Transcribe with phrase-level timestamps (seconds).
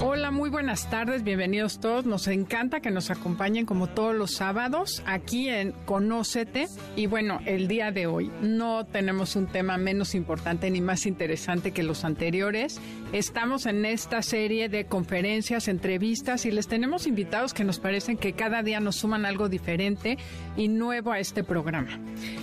[0.00, 2.06] Hola, muy buenas tardes, bienvenidos todos.
[2.06, 6.68] Nos encanta que nos acompañen como todos los sábados aquí en Conócete.
[6.94, 11.72] Y bueno, el día de hoy no tenemos un tema menos importante ni más interesante
[11.72, 12.80] que los anteriores.
[13.12, 18.34] Estamos en esta serie de conferencias, entrevistas y les tenemos invitados que nos parecen que
[18.34, 20.16] cada día nos suman algo diferente
[20.56, 21.98] y nuevo a este programa.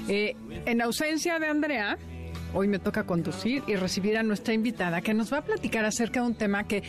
[0.10, 0.36] Eh,
[0.66, 1.98] en ausencia de Andrea,
[2.56, 6.22] hoy me toca conducir y recibir a nuestra invitada que nos va a platicar acerca
[6.22, 6.84] de un tema que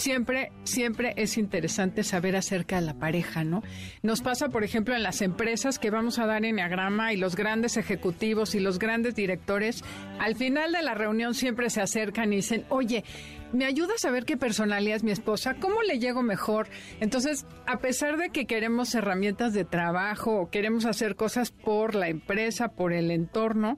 [0.00, 3.62] siempre, siempre es interesante saber acerca de la pareja, ¿no?
[4.02, 7.76] Nos pasa, por ejemplo, en las empresas que vamos a dar enneagrama y los grandes
[7.76, 9.84] ejecutivos y los grandes directores,
[10.18, 13.04] al final de la reunión siempre se acercan y dicen, oye,
[13.52, 15.54] ¿me ayuda a saber qué personalidad es mi esposa?
[15.60, 16.68] ¿Cómo le llego mejor?
[17.00, 22.08] Entonces, a pesar de que queremos herramientas de trabajo o queremos hacer cosas por la
[22.08, 23.76] empresa, por el entorno,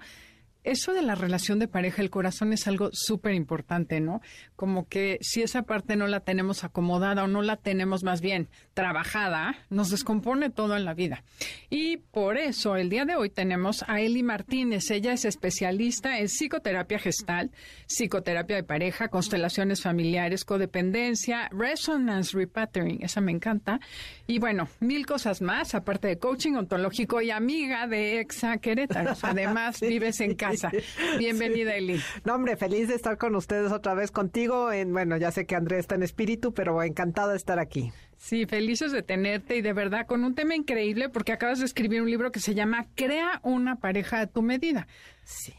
[0.64, 4.20] eso de la relación de pareja, el corazón es algo súper importante, ¿no?
[4.55, 8.48] Como que si esa parte no la tenemos acomodada o no la tenemos más bien
[8.72, 11.24] trabajada, nos descompone todo en la vida.
[11.68, 14.88] Y por eso el día de hoy tenemos a Eli Martínez.
[14.92, 17.50] Ella es especialista en psicoterapia gestal,
[17.86, 23.80] psicoterapia de pareja, constelaciones familiares, codependencia, resonance repatterning, esa me encanta.
[24.28, 29.14] Y bueno, mil cosas más, aparte de coaching ontológico y amiga de Exa Querétaro.
[29.22, 30.52] Además, vives en casa
[31.19, 32.00] Bienvenida, Eli.
[32.25, 34.72] No, hombre, feliz de estar con ustedes otra vez contigo.
[34.72, 37.92] En, bueno, ya sé que Andrés está en espíritu, pero encantada de estar aquí.
[38.17, 42.03] Sí, felices de tenerte y de verdad con un tema increíble porque acabas de escribir
[42.03, 44.86] un libro que se llama Crea una pareja a tu medida.
[45.25, 45.53] Sí.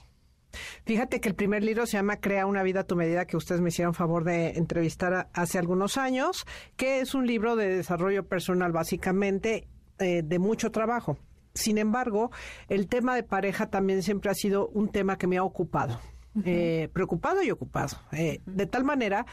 [0.86, 3.62] Fíjate que el primer libro se llama Crea una vida a tu medida, que ustedes
[3.62, 6.46] me hicieron favor de entrevistar hace algunos años,
[6.76, 9.68] que es un libro de desarrollo personal básicamente
[10.00, 11.18] eh, de mucho trabajo.
[11.53, 12.31] Sin embargo,
[12.68, 16.00] el tema de pareja también siempre ha sido un tema que me ha ocupado,
[16.46, 19.25] eh, preocupado y ocupado, eh, de tal manera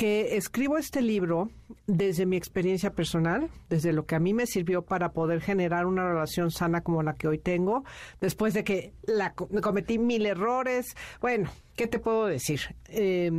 [0.00, 1.50] que escribo este libro
[1.86, 6.08] desde mi experiencia personal, desde lo que a mí me sirvió para poder generar una
[6.08, 7.84] relación sana como la que hoy tengo,
[8.18, 10.96] después de que la, cometí mil errores.
[11.20, 12.60] Bueno, ¿qué te puedo decir?
[12.88, 13.30] Eh,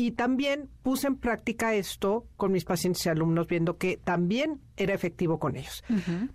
[0.00, 4.94] y también puse en práctica esto con mis pacientes y alumnos, viendo que también era
[4.94, 5.82] efectivo con ellos.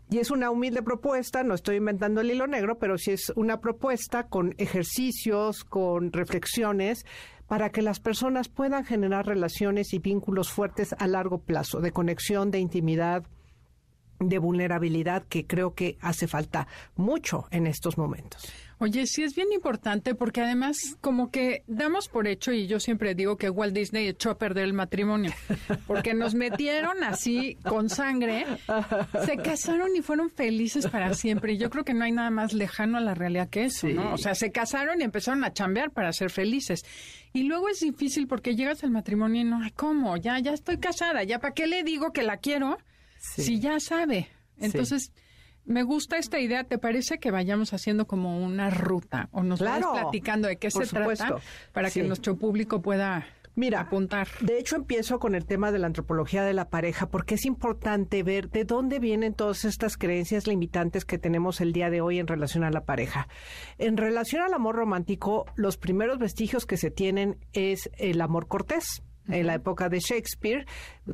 [0.09, 3.61] Y es una humilde propuesta, no estoy inventando el hilo negro, pero sí es una
[3.61, 7.05] propuesta con ejercicios, con reflexiones,
[7.47, 12.51] para que las personas puedan generar relaciones y vínculos fuertes a largo plazo, de conexión,
[12.51, 13.23] de intimidad,
[14.19, 18.51] de vulnerabilidad, que creo que hace falta mucho en estos momentos.
[18.83, 23.15] Oye, sí es bien importante porque además como que damos por hecho y yo siempre
[23.15, 25.31] digo que Walt Disney echó a perder el matrimonio
[25.87, 28.45] porque nos metieron así con sangre,
[29.25, 32.51] se casaron y fueron felices para siempre y yo creo que no hay nada más
[32.51, 34.15] lejano a la realidad que eso, ¿no?
[34.15, 36.83] O sea, se casaron y empezaron a chambear para ser felices.
[37.31, 40.17] Y luego es difícil porque llegas al matrimonio y no, ¿cómo?
[40.17, 42.77] Ya, ya estoy casada, ya para qué le digo que la quiero
[43.21, 44.27] si ya sabe.
[44.57, 45.13] Entonces...
[45.65, 46.63] Me gusta esta idea.
[46.63, 50.85] ¿Te parece que vayamos haciendo como una ruta o nos vamos platicando de qué se
[50.85, 51.37] trata
[51.71, 53.25] para que nuestro público pueda
[53.55, 54.27] Mira, apuntar.
[54.41, 58.23] De hecho, empiezo con el tema de la antropología de la pareja, porque es importante
[58.23, 62.25] ver de dónde vienen todas estas creencias limitantes que tenemos el día de hoy en
[62.25, 63.27] relación a la pareja.
[63.77, 69.03] En relación al amor romántico, los primeros vestigios que se tienen es el amor cortés
[69.27, 70.65] en la época de Shakespeare.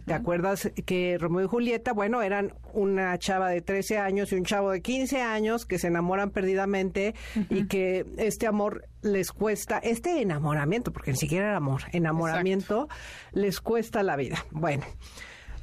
[0.06, 4.46] ¿Te acuerdas que Romeo y Julieta, bueno, eran una chava de 13 años y un
[4.46, 7.16] chavo de 15 años que se enamoran perdidamente
[7.50, 12.88] y que este amor les cuesta, este enamoramiento, porque ni siquiera era amor, enamoramiento
[13.32, 14.46] les cuesta la vida.
[14.52, 14.86] Bueno.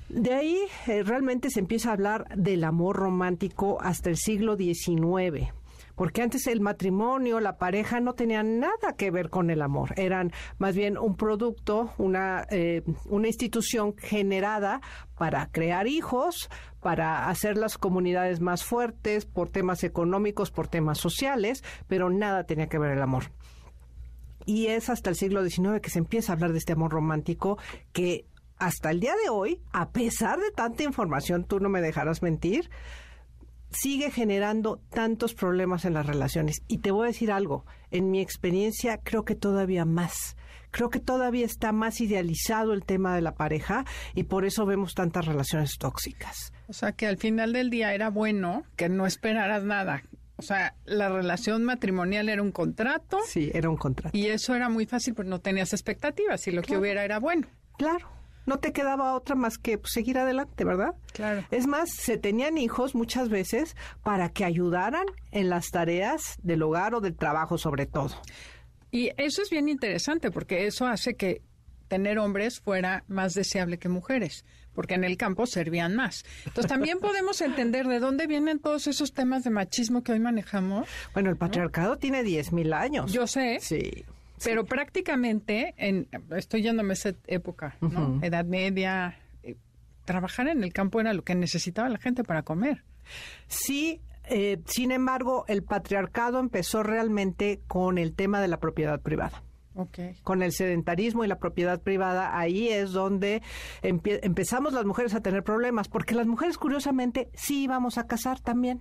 [0.08, 5.52] De ahí eh, realmente se empieza a hablar del amor romántico hasta el siglo XIX
[5.96, 10.30] porque antes el matrimonio, la pareja no tenían nada que ver con el amor, eran
[10.58, 14.80] más bien un producto, una, eh, una institución generada
[15.18, 16.48] para crear hijos,
[16.80, 22.68] para hacer las comunidades más fuertes por temas económicos, por temas sociales, pero nada tenía
[22.68, 23.32] que ver el amor.
[24.44, 27.58] Y es hasta el siglo XIX que se empieza a hablar de este amor romántico
[27.92, 28.26] que
[28.58, 32.70] hasta el día de hoy, a pesar de tanta información, tú no me dejarás mentir,
[33.80, 36.62] sigue generando tantos problemas en las relaciones.
[36.68, 40.36] Y te voy a decir algo, en mi experiencia creo que todavía más.
[40.70, 43.84] Creo que todavía está más idealizado el tema de la pareja
[44.14, 46.52] y por eso vemos tantas relaciones tóxicas.
[46.68, 50.02] O sea que al final del día era bueno que no esperaras nada
[50.38, 53.18] o sea, la relación matrimonial era un contrato.
[53.26, 54.16] Sí, era un contrato.
[54.16, 57.48] Y eso era muy fácil porque no tenías expectativas y lo que hubiera era bueno.
[57.78, 58.06] Claro.
[58.46, 60.94] No te quedaba otra más que pues, seguir adelante, ¿verdad?
[61.12, 61.44] Claro.
[61.50, 66.94] Es más, se tenían hijos muchas veces para que ayudaran en las tareas del hogar
[66.94, 68.10] o del trabajo sobre todo.
[68.90, 71.42] Y eso es bien interesante porque eso hace que
[71.88, 74.44] tener hombres fuera más deseable que mujeres,
[74.74, 76.24] porque en el campo servían más.
[76.44, 80.88] Entonces también podemos entender de dónde vienen todos esos temas de machismo que hoy manejamos.
[81.14, 83.12] Bueno, el patriarcado tiene 10.000 años.
[83.12, 83.58] Yo sé.
[83.60, 84.04] Sí.
[84.44, 88.20] Pero prácticamente, en, estoy yéndome a esa época, ¿no?
[88.22, 89.56] Edad media, eh,
[90.04, 92.84] trabajar en el campo era lo que necesitaba la gente para comer.
[93.48, 99.42] Sí, eh, sin embargo, el patriarcado empezó realmente con el tema de la propiedad privada.
[99.74, 100.14] Okay.
[100.22, 103.42] Con el sedentarismo y la propiedad privada, ahí es donde
[103.82, 108.80] empezamos las mujeres a tener problemas, porque las mujeres curiosamente sí íbamos a casar también.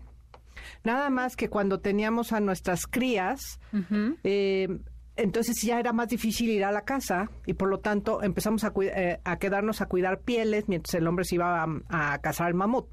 [0.86, 3.60] Nada más que cuando teníamos a nuestras crías,
[4.24, 4.80] eh,
[5.16, 8.74] entonces ya era más difícil ir a la casa y por lo tanto empezamos a,
[8.82, 12.88] eh, quedarnos a cuidar pieles mientras el hombre se iba a, a cazar el mamut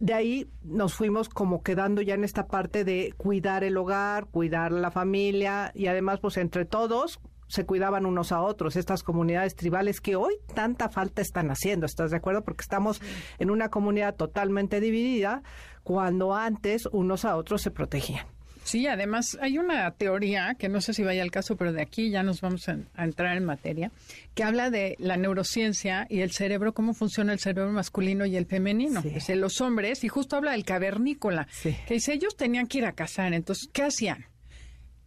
[0.00, 4.72] de ahí nos fuimos como quedando ya en esta parte de cuidar el hogar, cuidar
[4.72, 10.00] la familia y además pues entre todos se cuidaban unos a otros, estas comunidades tribales
[10.00, 12.44] que hoy tanta falta están haciendo, ¿estás de acuerdo?
[12.44, 13.02] Porque estamos
[13.38, 15.42] en una comunidad totalmente dividida
[15.82, 18.26] cuando antes unos a otros se protegían.
[18.70, 22.08] Sí, además hay una teoría, que no sé si vaya al caso, pero de aquí
[22.10, 23.90] ya nos vamos a, entrar en materia,
[24.32, 28.46] que habla de la neurociencia y el cerebro, cómo funciona el cerebro masculino y el
[28.46, 29.02] femenino.
[29.02, 29.34] Sí.
[29.34, 33.34] los hombres, y justo habla del cavernícola, que dice, ellos tenían que ir a cazar,
[33.34, 34.26] entonces, ¿qué hacían?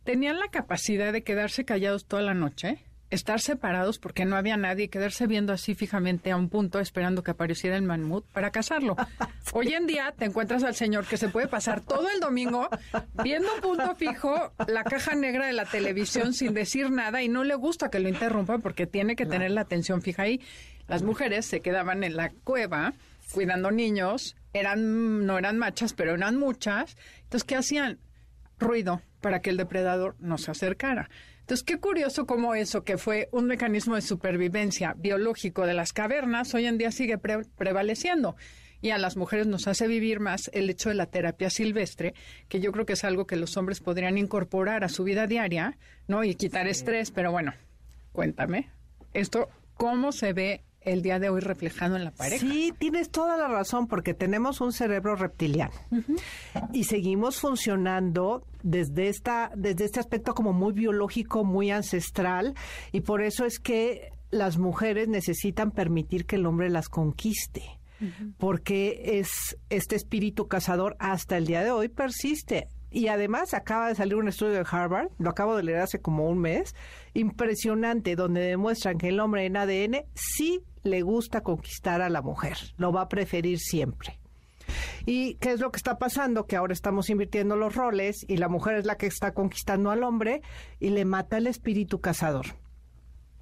[0.04, 2.84] Tenían la capacidad de quedarse callados toda la noche
[3.14, 7.32] estar separados porque no había nadie, quedarse viendo así fijamente a un punto esperando que
[7.32, 8.96] apareciera el mamut para cazarlo.
[9.54, 12.68] Hoy en día te encuentras al señor que se puede pasar todo el domingo
[13.24, 17.44] viendo un punto fijo la caja negra de la televisión sin decir nada y no
[17.44, 20.42] le gusta que lo interrumpa porque tiene que tener la atención fija ahí.
[20.88, 22.94] Las mujeres se quedaban en la cueva
[23.32, 26.98] cuidando niños, eran no eran machas, pero eran muchas.
[27.24, 28.00] Entonces, ¿qué hacían?
[28.60, 31.10] Ruido para que el depredador no se acercara.
[31.44, 36.54] Entonces, qué curioso cómo eso, que fue un mecanismo de supervivencia biológico de las cavernas,
[36.54, 38.38] hoy en día sigue prevaleciendo.
[38.80, 42.14] Y a las mujeres nos hace vivir más el hecho de la terapia silvestre,
[42.48, 45.78] que yo creo que es algo que los hombres podrían incorporar a su vida diaria,
[46.08, 46.24] ¿no?
[46.24, 47.12] Y quitar estrés.
[47.12, 47.54] Pero bueno,
[48.14, 48.70] cuéntame,
[49.14, 52.46] esto, ¿cómo se ve el día de hoy reflejado en la pareja.
[52.46, 55.74] Sí, tienes toda la razón, porque tenemos un cerebro reptiliano
[56.72, 62.54] y seguimos funcionando desde esta, desde este aspecto como muy biológico, muy ancestral,
[62.92, 67.64] y por eso es que las mujeres necesitan permitir que el hombre las conquiste.
[68.38, 72.68] Porque es este espíritu cazador hasta el día de hoy persiste.
[72.94, 76.30] Y además acaba de salir un estudio de Harvard, lo acabo de leer hace como
[76.30, 76.76] un mes,
[77.16, 82.56] impresionante, donde demuestran que el hombre en ADN sí le gusta conquistar a la mujer,
[82.78, 84.20] lo va a preferir siempre.
[85.08, 86.46] ¿Y qué es lo que está pasando?
[86.46, 90.04] Que ahora estamos invirtiendo los roles y la mujer es la que está conquistando al
[90.04, 90.44] hombre
[90.80, 92.46] y le mata el espíritu cazador.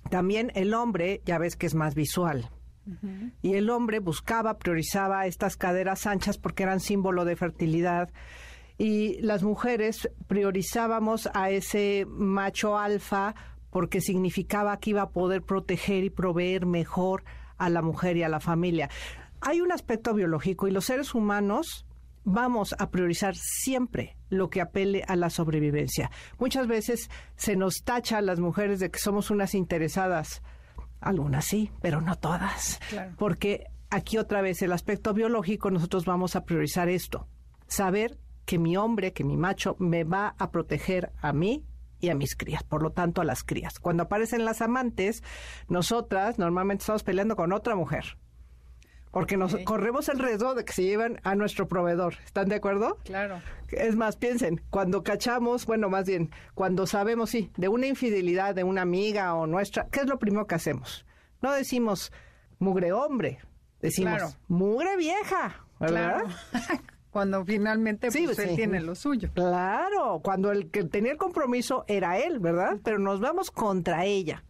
[0.10, 2.50] También el hombre, ya ves que es más visual.
[3.42, 8.10] Y el hombre buscaba, priorizaba estas caderas anchas porque eran símbolo de fertilidad.
[8.82, 13.36] Y las mujeres priorizábamos a ese macho alfa
[13.70, 17.24] porque significaba que iba a poder proteger y proveer mejor
[17.60, 18.90] a la mujer y a la familia.
[19.40, 21.86] Hay un aspecto biológico y los seres humanos
[22.24, 26.10] vamos a priorizar siempre lo que apele a la sobrevivencia.
[26.40, 30.42] Muchas veces se nos tacha a las mujeres de que somos unas interesadas.
[31.00, 32.80] Algunas sí, pero no todas.
[33.20, 37.28] Porque aquí otra vez el aspecto biológico, nosotros vamos a priorizar esto.
[37.68, 38.18] Saber
[38.52, 41.64] que mi hombre, que mi macho me va a proteger a mí
[42.02, 43.80] y a mis crías, por lo tanto a las crías.
[43.80, 45.24] Cuando aparecen las amantes,
[45.70, 48.18] nosotras normalmente estamos peleando con otra mujer.
[49.10, 52.16] Porque nos corremos el riesgo de que se lleven a nuestro proveedor.
[52.26, 52.98] ¿Están de acuerdo?
[53.06, 53.42] Claro.
[53.70, 58.66] Es más, piensen, cuando cachamos, bueno, más bien, cuando sabemos, sí, de una infidelidad de
[58.66, 61.06] una amiga o nuestra, ¿qué es lo primero que hacemos?
[61.42, 62.12] No decimos
[62.60, 63.40] mugre hombre,
[63.80, 66.24] decimos mugre vieja, ¿verdad?
[66.52, 66.82] Claro.
[67.12, 69.30] cuando finalmente pues, él tiene lo suyo.
[69.34, 72.78] Claro, cuando el que tenía el compromiso era él, ¿verdad?
[72.84, 74.44] Pero nos vamos contra ella.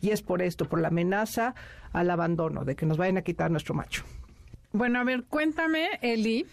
[0.00, 1.54] Y es por esto, por la amenaza
[1.92, 4.04] al abandono, de que nos vayan a quitar nuestro macho.
[4.72, 6.46] Bueno, a ver, cuéntame, Eli,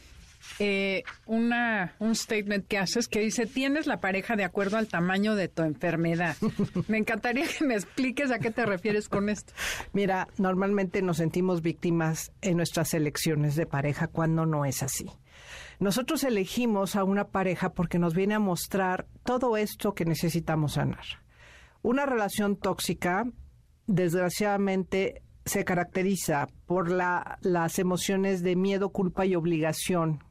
[0.60, 5.36] eh, una, un statement que haces que dice, tienes la pareja de acuerdo al tamaño
[5.36, 6.36] de tu enfermedad.
[6.88, 9.54] me encantaría que me expliques a qué te refieres con esto.
[9.94, 15.10] Mira, normalmente nos sentimos víctimas en nuestras elecciones de pareja cuando no es así.
[15.79, 21.05] Nosotros elegimos a una pareja porque nos viene a mostrar todo esto que necesitamos sanar.
[21.81, 23.25] Una relación tóxica,
[23.88, 30.21] desgraciadamente, se caracteriza por la, las emociones de miedo, culpa y obligación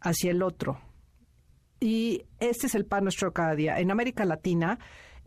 [0.00, 0.80] hacia el otro.
[1.78, 3.78] Y este es el pan nuestro cada día.
[3.78, 4.80] En América Latina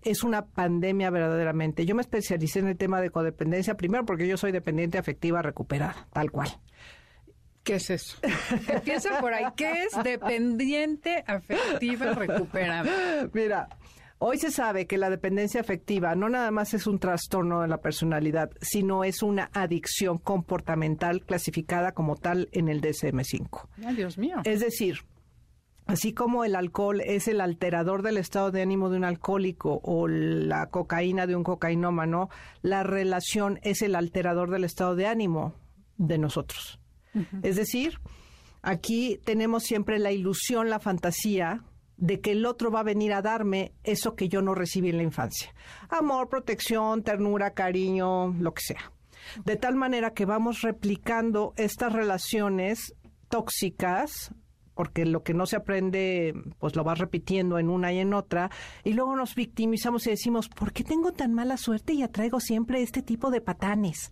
[0.04, 1.86] es una pandemia verdaderamente.
[1.86, 6.08] Yo me especialicé en el tema de codependencia, primero porque yo soy dependiente afectiva recuperada,
[6.12, 6.50] tal cual.
[7.64, 8.18] ¿Qué es eso?
[8.68, 9.46] Empieza por ahí.
[9.56, 13.30] ¿Qué es dependiente afectiva recuperada?
[13.34, 13.70] Mira,
[14.20, 17.78] hoy se sabe que la dependencia afectiva no nada más es un trastorno de la
[17.78, 23.68] personalidad, sino es una adicción comportamental clasificada como tal en el DSM-5.
[23.86, 24.42] Ay, Dios mío.
[24.44, 25.00] Es decir,
[25.86, 30.08] Así como el alcohol es el alterador del estado de ánimo de un alcohólico o
[30.08, 32.30] la cocaína de un cocainómano,
[32.62, 35.56] la relación es el alterador del estado de ánimo
[35.98, 36.80] de nosotros.
[37.42, 38.00] Es decir,
[38.62, 41.64] aquí tenemos siempre la ilusión, la fantasía
[41.98, 44.98] de que el otro va a venir a darme eso que yo no recibí en
[44.98, 45.54] la infancia.
[45.90, 48.92] Amor, protección, ternura, cariño, lo que sea.
[49.46, 52.96] De tal manera que vamos replicando estas relaciones
[53.30, 54.34] tóxicas
[54.74, 58.50] porque lo que no se aprende, pues lo vas repitiendo en una y en otra,
[58.84, 62.82] y luego nos victimizamos y decimos, ¿por qué tengo tan mala suerte y atraigo siempre
[62.82, 64.12] este tipo de patanes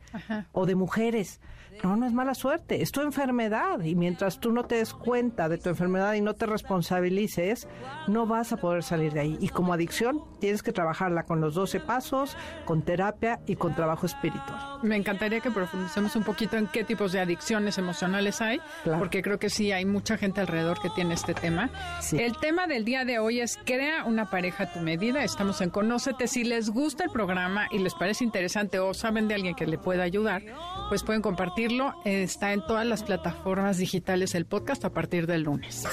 [0.52, 1.42] o de mujeres?
[1.84, 5.50] No, no es mala suerte, es tu enfermedad y mientras tú no te des cuenta
[5.50, 7.68] de tu enfermedad y no te responsabilices,
[8.08, 9.38] no vas a poder salir de ahí.
[9.42, 14.06] Y como adicción tienes que trabajarla con los 12 pasos, con terapia y con trabajo
[14.06, 14.80] espiritual.
[14.84, 18.60] Me encantaría que profundicemos un poquito en qué tipos de adicciones emocionales hay,
[19.00, 21.72] porque creo que sí hay mucha gente alrededor que tiene este tema.
[22.12, 25.24] El tema del día de hoy es crea una pareja a tu medida.
[25.24, 26.28] Estamos en Conócete.
[26.28, 29.80] Si les gusta el programa y les parece interesante o saben de alguien que le
[29.80, 30.44] pueda ayudar,
[30.90, 31.71] pues pueden compartir
[32.04, 35.86] Está en todas las plataformas digitales el podcast a partir del lunes.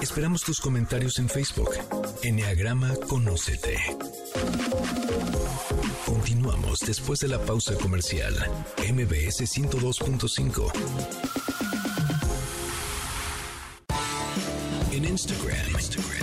[0.00, 1.70] Esperamos tus comentarios en Facebook.
[2.22, 3.78] Enneagrama Conócete.
[6.06, 8.34] Continuamos después de la pausa comercial.
[8.78, 10.70] MBS 102.5.
[14.92, 15.66] En Instagram,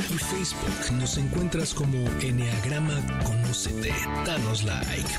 [0.09, 2.95] y Facebook nos encuentras como Enneagrama
[3.25, 3.93] Conócete.
[4.25, 5.09] Danos like.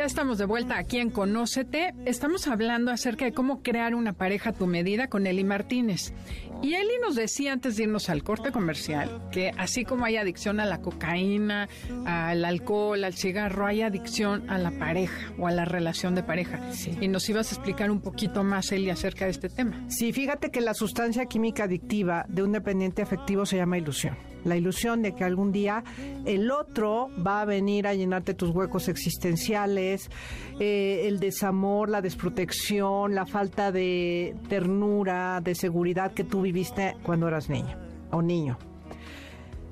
[0.00, 1.92] Ya estamos de vuelta aquí en Conócete.
[2.06, 6.14] Estamos hablando acerca de cómo crear una pareja a tu medida con Eli Martínez.
[6.62, 10.58] Y Eli nos decía antes de irnos al corte comercial que así como hay adicción
[10.58, 11.68] a la cocaína,
[12.06, 16.60] al alcohol, al cigarro, hay adicción a la pareja o a la relación de pareja.
[16.98, 19.84] Y nos ibas a explicar un poquito más, Eli, acerca de este tema.
[19.90, 24.56] Sí, fíjate que la sustancia química adictiva de un dependiente afectivo se llama ilusión la
[24.56, 25.84] ilusión de que algún día
[26.24, 30.10] el otro va a venir a llenarte tus huecos existenciales,
[30.58, 37.28] eh, el desamor, la desprotección, la falta de ternura, de seguridad que tú viviste cuando
[37.28, 37.78] eras niña
[38.10, 38.58] o niño.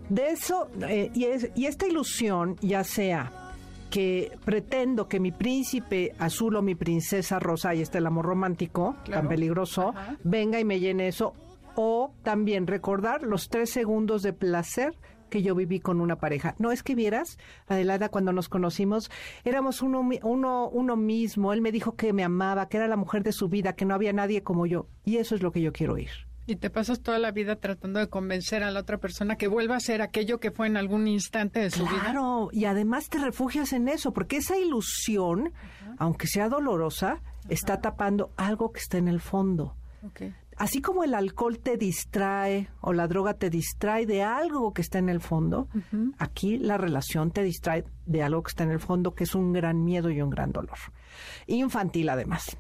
[0.09, 3.49] De eso, eh, y, y esta ilusión, ya sea
[3.91, 8.97] que pretendo que mi príncipe azul o mi princesa rosa, y este el amor romántico
[9.11, 9.95] tan peligroso,
[10.25, 11.35] venga y me llene eso,
[11.81, 14.99] o también recordar los tres segundos de placer
[15.31, 16.57] que yo viví con una pareja.
[16.59, 19.13] No es que vieras, Adelada, cuando nos conocimos,
[19.45, 21.53] éramos uno, uno, uno mismo.
[21.53, 23.95] Él me dijo que me amaba, que era la mujer de su vida, que no
[23.95, 24.89] había nadie como yo.
[25.05, 26.11] Y eso es lo que yo quiero oír.
[26.49, 29.77] Y te pasas toda la vida tratando de convencer a la otra persona que vuelva
[29.77, 32.01] a ser aquello que fue en algún instante de su vida.
[32.01, 35.53] Claro, y además te refugias en eso, porque esa ilusión,
[35.97, 39.77] aunque sea dolorosa, está tapando algo que está en el fondo.
[40.03, 44.83] Okay así como el alcohol te distrae o la droga te distrae de algo que
[44.83, 45.69] está en el fondo,
[46.19, 49.53] aquí la relación te distrae de algo que está en el fondo, que es un
[49.53, 50.79] gran miedo y un gran dolor.
[51.47, 52.57] Infantil además.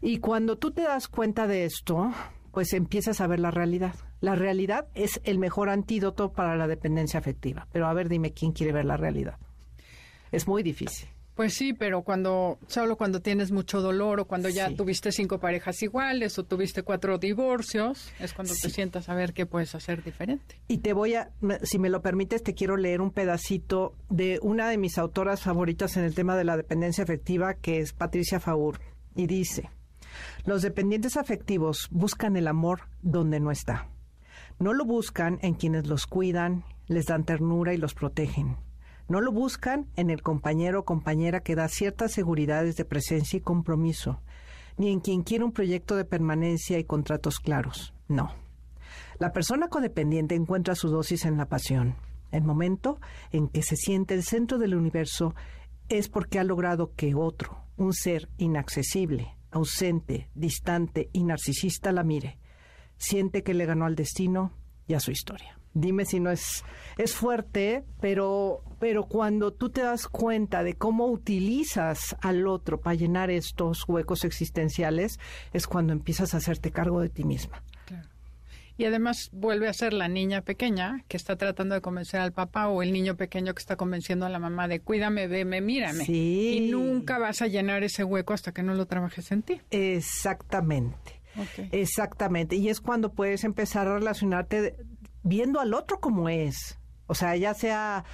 [0.00, 2.10] Y cuando tú te das cuenta de esto,
[2.52, 3.94] pues empiezas a ver la realidad.
[4.20, 7.68] La realidad es el mejor antídoto para la dependencia afectiva.
[7.72, 9.38] Pero a ver, dime quién quiere ver la realidad.
[10.32, 11.08] Es muy difícil.
[11.36, 15.82] Pues sí, pero cuando solo cuando tienes mucho dolor o cuando ya tuviste cinco parejas
[15.82, 20.58] iguales o tuviste cuatro divorcios, es cuando te sientas a ver qué puedes hacer diferente.
[20.66, 21.30] Y te voy a,
[21.62, 25.98] si me lo permites, te quiero leer un pedacito de una de mis autoras favoritas
[25.98, 28.80] en el tema de la dependencia afectiva, que es Patricia Faur,
[29.14, 29.68] y dice,
[30.46, 33.90] los dependientes afectivos buscan el amor donde no está.
[34.58, 38.56] No lo buscan en quienes los cuidan, les dan ternura y los protegen
[39.08, 43.40] no lo buscan en el compañero o compañera que da ciertas seguridades de presencia y
[43.40, 44.20] compromiso,
[44.76, 47.94] ni en quien quiere un proyecto de permanencia y contratos claros.
[48.08, 48.32] No.
[49.18, 51.96] La persona codependiente encuentra su dosis en la pasión.
[52.32, 53.00] El momento
[53.32, 55.34] en que se siente el centro del universo
[55.88, 62.38] es porque ha logrado que otro, un ser inaccesible, ausente, distante y narcisista la mire.
[62.98, 64.52] Siente que le ganó al destino
[64.86, 65.58] y a su historia.
[65.78, 66.64] Dime si no es
[66.96, 72.94] es fuerte, pero pero cuando tú te das cuenta de cómo utilizas al otro para
[72.94, 75.18] llenar estos huecos existenciales
[75.52, 77.62] es cuando empiezas a hacerte cargo de ti misma.
[78.78, 82.68] Y además vuelve a ser la niña pequeña que está tratando de convencer al papá
[82.68, 86.04] o el niño pequeño que está convenciendo a la mamá de cuídame, veme, mírame.
[86.04, 86.58] Sí.
[86.58, 89.62] Y nunca vas a llenar ese hueco hasta que no lo trabajes en ti.
[89.70, 91.16] Exactamente.
[91.72, 92.56] Exactamente.
[92.56, 94.76] Y es cuando puedes empezar a relacionarte
[95.26, 96.78] viendo al otro como es.
[97.06, 98.04] O sea, ya sea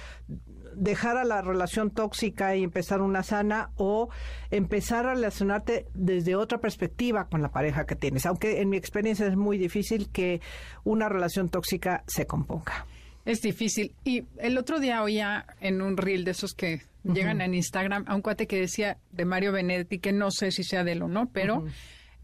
[0.75, 4.09] dejar a la relación tóxica y empezar una sana o
[4.49, 8.25] empezar a relacionarte desde otra perspectiva con la pareja que tienes.
[8.25, 10.41] Aunque en mi experiencia es muy difícil que
[10.83, 12.85] una relación tóxica se componga.
[13.25, 13.95] Es difícil.
[14.03, 18.15] Y el otro día oía en un reel de esos que llegan en Instagram a
[18.15, 21.07] un cuate que decía de Mario Benedetti, que no sé si sea de él o
[21.07, 21.65] no, pero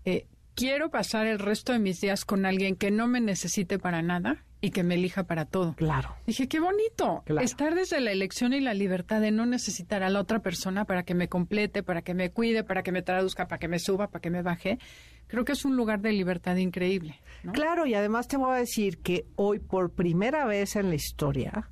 [0.05, 4.01] eh, quiero pasar el resto de mis días con alguien que no me necesite para
[4.01, 5.73] nada y que me elija para todo.
[5.75, 6.15] Claro.
[6.25, 7.23] Dije, qué bonito.
[7.25, 7.45] Claro.
[7.45, 11.03] Estar desde la elección y la libertad de no necesitar a la otra persona para
[11.03, 14.07] que me complete, para que me cuide, para que me traduzca, para que me suba,
[14.07, 14.79] para que me baje.
[15.27, 17.21] Creo que es un lugar de libertad increíble.
[17.43, 17.53] ¿no?
[17.53, 21.69] Claro, y además te voy a decir que hoy por primera vez en la historia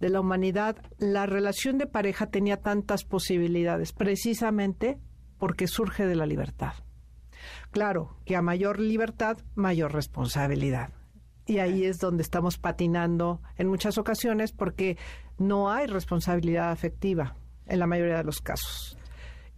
[0.00, 4.98] de la humanidad, la relación de pareja tenía tantas posibilidades, precisamente
[5.38, 6.74] porque surge de la libertad.
[7.70, 10.90] Claro, que a mayor libertad, mayor responsabilidad.
[11.46, 14.96] Y ahí es donde estamos patinando en muchas ocasiones porque
[15.38, 17.36] no hay responsabilidad afectiva
[17.66, 18.96] en la mayoría de los casos.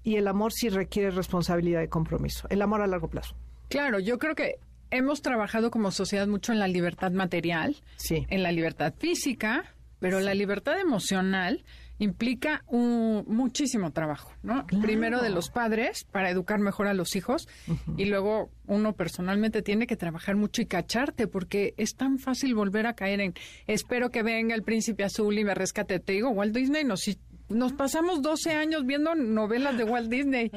[0.02, 2.46] Y el amor sí requiere responsabilidad y compromiso.
[2.50, 3.34] El amor a largo plazo.
[3.68, 4.56] Claro, yo creo que
[4.90, 8.26] hemos trabajado como sociedad mucho en la libertad material, Sí.
[8.30, 9.64] en la libertad física,
[9.98, 11.64] pero la libertad emocional
[11.98, 14.66] implica un, muchísimo trabajo, ¿no?
[14.66, 14.84] Claro.
[14.84, 17.48] Primero de los padres para educar mejor a los hijos
[17.96, 22.86] y luego uno personalmente tiene que trabajar mucho y cacharte porque es tan fácil volver
[22.86, 23.34] a caer en
[23.66, 25.98] espero que venga el príncipe azul y me rescate.
[26.00, 27.04] Te digo, Walt Disney nos,
[27.48, 30.50] nos pasamos 12 años viendo novelas de Walt Disney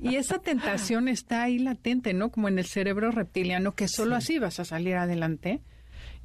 [0.00, 2.30] y esa tentación está ahí latente, ¿no?
[2.30, 5.60] Como en el cerebro reptiliano que solo así vas a salir adelante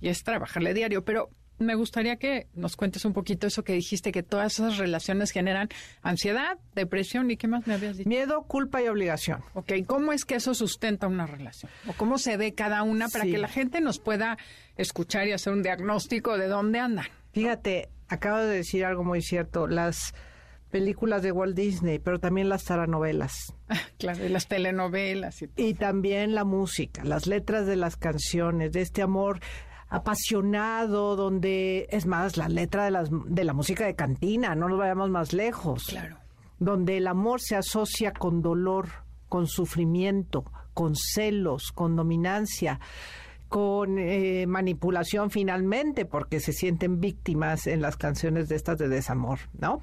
[0.02, 4.12] y es trabajarle diario, pero me gustaría que nos cuentes un poquito eso que dijiste,
[4.12, 5.70] que todas esas relaciones generan
[6.02, 8.08] ansiedad, depresión y qué más me habías dicho.
[8.10, 9.44] Miedo, culpa y obligación.
[9.54, 11.72] Ok, ¿cómo es que eso sustenta una relación?
[11.88, 13.32] ¿O cómo se ve cada una para Sí.
[13.32, 14.38] que la gente nos pueda
[14.78, 17.06] escuchar y hacer un diagnóstico de dónde andan?
[17.32, 19.68] Fíjate, acabo de decir algo muy cierto.
[19.68, 20.14] Las
[20.72, 23.54] películas de Walt Disney, pero también las taranovelas.
[23.98, 28.82] Claro, y las telenovelas y Y también la música, las letras de las canciones, de
[28.82, 29.40] este amor
[29.90, 34.80] apasionado, donde, es más, la letra de, las, de la música de cantina, no nos
[34.80, 35.86] vayamos más lejos.
[35.90, 36.18] Claro.
[36.60, 38.90] Donde el amor se asocia con dolor,
[39.30, 42.80] con sufrimiento, con celos, con dominancia,
[43.48, 49.40] con eh, manipulación finalmente, porque se sienten víctimas en las canciones de estas de desamor,
[49.58, 49.82] ¿no?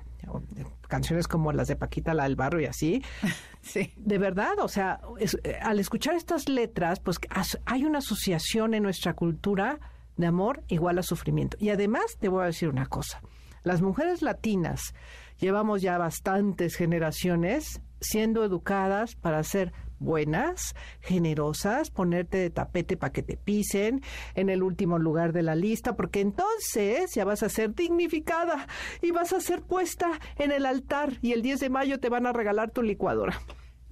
[0.56, 3.02] Eh, Canciones como las de Paquita, la del barrio y así.
[3.62, 3.94] Sí.
[3.96, 8.74] De verdad, o sea, es- eh, al escuchar estas letras, pues as- hay una asociación
[8.74, 9.78] en nuestra cultura
[10.16, 11.56] de amor igual a sufrimiento.
[11.60, 13.20] Y además, te voy a decir una cosa,
[13.62, 14.94] las mujeres latinas
[15.38, 23.22] llevamos ya bastantes generaciones siendo educadas para ser buenas, generosas, ponerte de tapete para que
[23.22, 24.02] te pisen
[24.34, 28.68] en el último lugar de la lista, porque entonces ya vas a ser dignificada
[29.00, 32.26] y vas a ser puesta en el altar y el 10 de mayo te van
[32.26, 33.40] a regalar tu licuadora.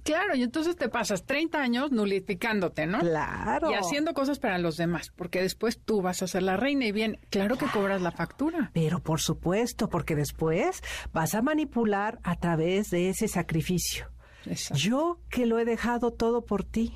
[0.03, 2.99] Claro, y entonces te pasas 30 años nulificándote, ¿no?
[2.99, 3.71] Claro.
[3.71, 6.91] Y haciendo cosas para los demás, porque después tú vas a ser la reina y
[6.91, 8.71] bien, claro que cobras la factura.
[8.73, 10.81] Pero por supuesto, porque después
[11.13, 14.07] vas a manipular a través de ese sacrificio.
[14.45, 14.77] Exacto.
[14.83, 16.93] Yo que lo he dejado todo por ti.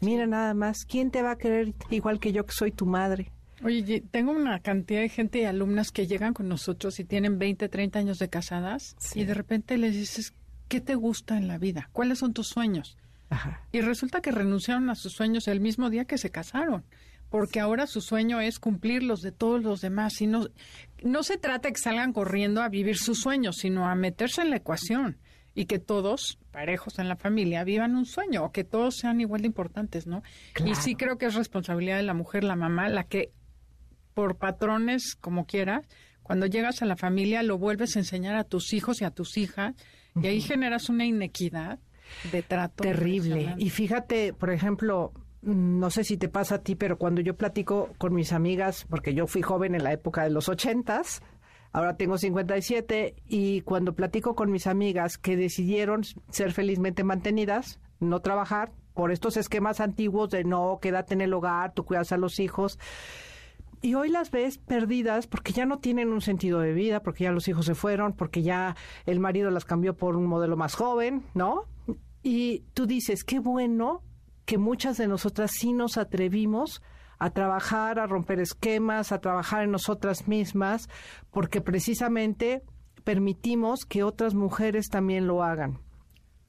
[0.00, 3.30] Mira nada más, ¿quién te va a querer igual que yo que soy tu madre?
[3.62, 7.68] Oye, tengo una cantidad de gente y alumnas que llegan con nosotros y tienen 20,
[7.68, 9.20] 30 años de casadas Sí.
[9.20, 10.32] y de repente les dices,
[10.70, 11.90] ¿qué te gusta en la vida?
[11.92, 12.96] ¿Cuáles son tus sueños?
[13.28, 13.66] Ajá.
[13.72, 16.84] Y resulta que renunciaron a sus sueños el mismo día que se casaron,
[17.28, 20.20] porque ahora su sueño es cumplir los de todos los demás.
[20.20, 20.46] Y no,
[21.02, 24.50] no se trata de que salgan corriendo a vivir sus sueños, sino a meterse en
[24.50, 25.18] la ecuación
[25.56, 29.42] y que todos, parejos en la familia, vivan un sueño o que todos sean igual
[29.42, 30.22] de importantes, ¿no?
[30.64, 33.32] Y sí creo que es responsabilidad de la mujer, la mamá, la que
[34.14, 35.84] por patrones como quieras,
[36.22, 39.36] cuando llegas a la familia lo vuelves a enseñar a tus hijos y a tus
[39.36, 39.74] hijas
[40.22, 41.78] y ahí generas una inequidad
[42.32, 42.82] de trato.
[42.82, 43.54] Terrible.
[43.58, 47.90] Y fíjate, por ejemplo, no sé si te pasa a ti, pero cuando yo platico
[47.98, 51.22] con mis amigas, porque yo fui joven en la época de los ochentas,
[51.72, 58.20] ahora tengo 57, y cuando platico con mis amigas que decidieron ser felizmente mantenidas, no
[58.20, 62.40] trabajar, por estos esquemas antiguos de no, quédate en el hogar, tú cuidas a los
[62.40, 62.78] hijos,
[63.82, 67.32] y hoy las ves perdidas porque ya no tienen un sentido de vida, porque ya
[67.32, 71.24] los hijos se fueron, porque ya el marido las cambió por un modelo más joven,
[71.34, 71.64] ¿no?
[72.22, 74.02] Y tú dices, qué bueno
[74.44, 76.82] que muchas de nosotras sí nos atrevimos
[77.18, 80.88] a trabajar, a romper esquemas, a trabajar en nosotras mismas,
[81.30, 82.62] porque precisamente
[83.04, 85.78] permitimos que otras mujeres también lo hagan.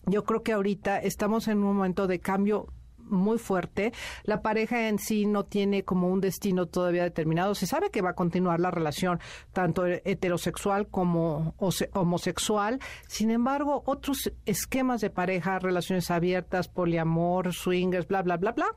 [0.05, 2.67] Yo creo que ahorita estamos en un momento de cambio
[3.11, 3.93] muy fuerte.
[4.23, 7.55] La pareja en sí no tiene como un destino todavía determinado.
[7.55, 9.19] Se sabe que va a continuar la relación
[9.53, 11.55] tanto heterosexual como
[11.93, 12.79] homosexual.
[13.07, 18.67] Sin embargo, otros esquemas de pareja, relaciones abiertas, poliamor, swingers, bla, bla, bla, bla,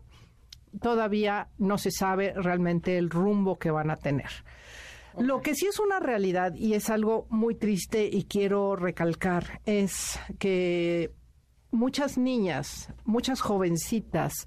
[0.80, 4.30] todavía no se sabe realmente el rumbo que van a tener.
[5.18, 10.18] Lo que sí es una realidad y es algo muy triste y quiero recalcar es
[10.40, 11.12] que
[11.74, 14.46] muchas niñas, muchas jovencitas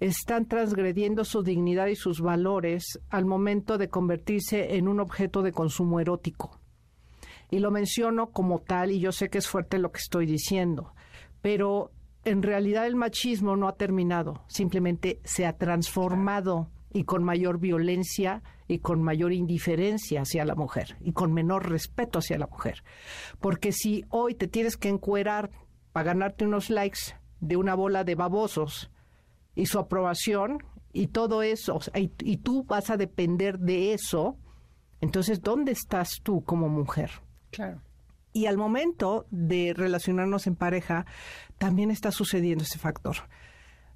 [0.00, 5.52] están transgrediendo su dignidad y sus valores al momento de convertirse en un objeto de
[5.52, 6.60] consumo erótico.
[7.50, 10.94] Y lo menciono como tal, y yo sé que es fuerte lo que estoy diciendo,
[11.42, 11.90] pero
[12.24, 18.42] en realidad el machismo no ha terminado, simplemente se ha transformado y con mayor violencia
[18.66, 22.84] y con mayor indiferencia hacia la mujer y con menor respeto hacia la mujer.
[23.40, 25.50] Porque si hoy te tienes que encuerar
[25.98, 28.88] para ganarte unos likes de una bola de babosos
[29.56, 30.58] y su aprobación
[30.92, 34.36] y todo eso, y, y tú vas a depender de eso,
[35.00, 37.10] entonces, ¿dónde estás tú como mujer?
[37.50, 37.82] Claro.
[38.32, 41.04] Y al momento de relacionarnos en pareja,
[41.58, 43.16] también está sucediendo ese factor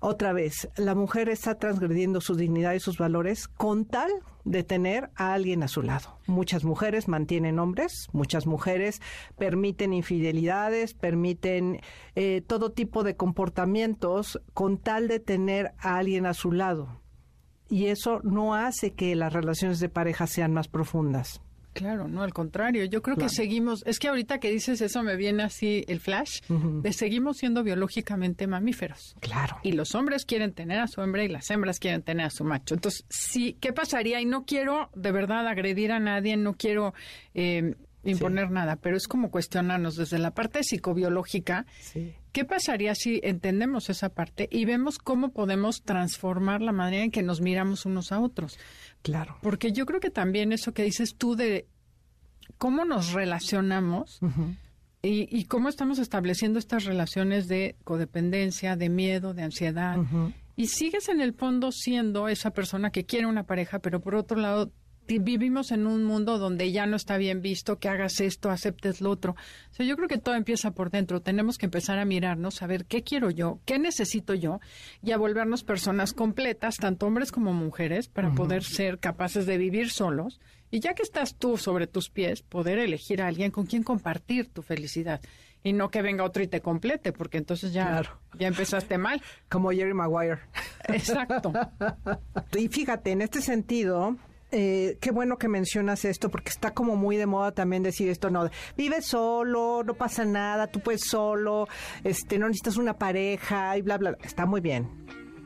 [0.04, 4.10] otra vez, la mujer está transgrediendo su dignidad y sus valores con tal
[4.44, 6.18] de tener a alguien a su lado.
[6.26, 9.00] Muchas mujeres mantienen hombres, muchas mujeres
[9.38, 11.80] permiten infidelidades, permiten
[12.16, 17.00] eh, todo tipo de comportamientos con tal de tener a alguien a su lado.
[17.68, 21.40] Y eso no hace que las relaciones de pareja sean más profundas.
[21.72, 22.84] Claro, no, al contrario.
[22.84, 26.40] Yo creo que seguimos, es que ahorita que dices eso me viene así el flash,
[26.48, 29.16] de seguimos siendo biológicamente mamíferos.
[29.20, 29.56] Claro.
[29.62, 32.44] Y los hombres quieren tener a su hembra y las hembras quieren tener a su
[32.44, 32.74] macho.
[32.74, 34.20] Entonces, sí, ¿qué pasaría?
[34.20, 36.94] Y no quiero de verdad agredir a nadie, no quiero
[37.34, 41.66] eh, imponer nada, pero es como cuestionarnos desde la parte psicobiológica.
[42.32, 47.22] ¿Qué pasaría si entendemos esa parte y vemos cómo podemos transformar la manera en que
[47.22, 48.58] nos miramos unos a otros?
[49.02, 49.36] Claro.
[49.42, 51.66] Porque yo creo que también eso que dices tú de
[52.58, 54.20] cómo nos relacionamos
[55.02, 59.98] y, cómo estamos estableciendo estas relaciones de codependencia, de miedo, de ansiedad.
[60.54, 64.38] Y sigues en el fondo siendo esa persona que quiere una pareja, pero por otro
[64.38, 64.70] lado
[65.06, 69.10] vivimos en un mundo donde ya no está bien visto que hagas esto, aceptes lo
[69.10, 69.32] otro.
[69.32, 71.20] O sea, yo creo que todo empieza por dentro.
[71.20, 74.60] Tenemos que empezar a mirarnos, a ver qué quiero yo, qué necesito yo
[75.02, 79.90] y a volvernos personas completas, tanto hombres como mujeres, para poder ser capaces de vivir
[79.90, 80.40] solos.
[80.70, 84.48] Y ya que estás tú sobre tus pies, poder elegir a alguien con quien compartir
[84.48, 85.20] tu felicidad
[85.64, 88.02] y no que venga otro y te complete, porque entonces ya,
[88.38, 89.22] ya empezaste mal.
[89.48, 90.40] Como Jerry Maguire.
[90.88, 91.52] Exacto.
[92.58, 94.16] y fíjate, en este sentido,
[94.52, 98.30] eh, qué bueno que mencionas esto porque está como muy de moda también decir esto,
[98.30, 101.66] no, vive solo, no pasa nada, tú puedes solo,
[102.04, 104.18] este, no necesitas una pareja y bla, bla, bla.
[104.22, 104.88] Está muy bien,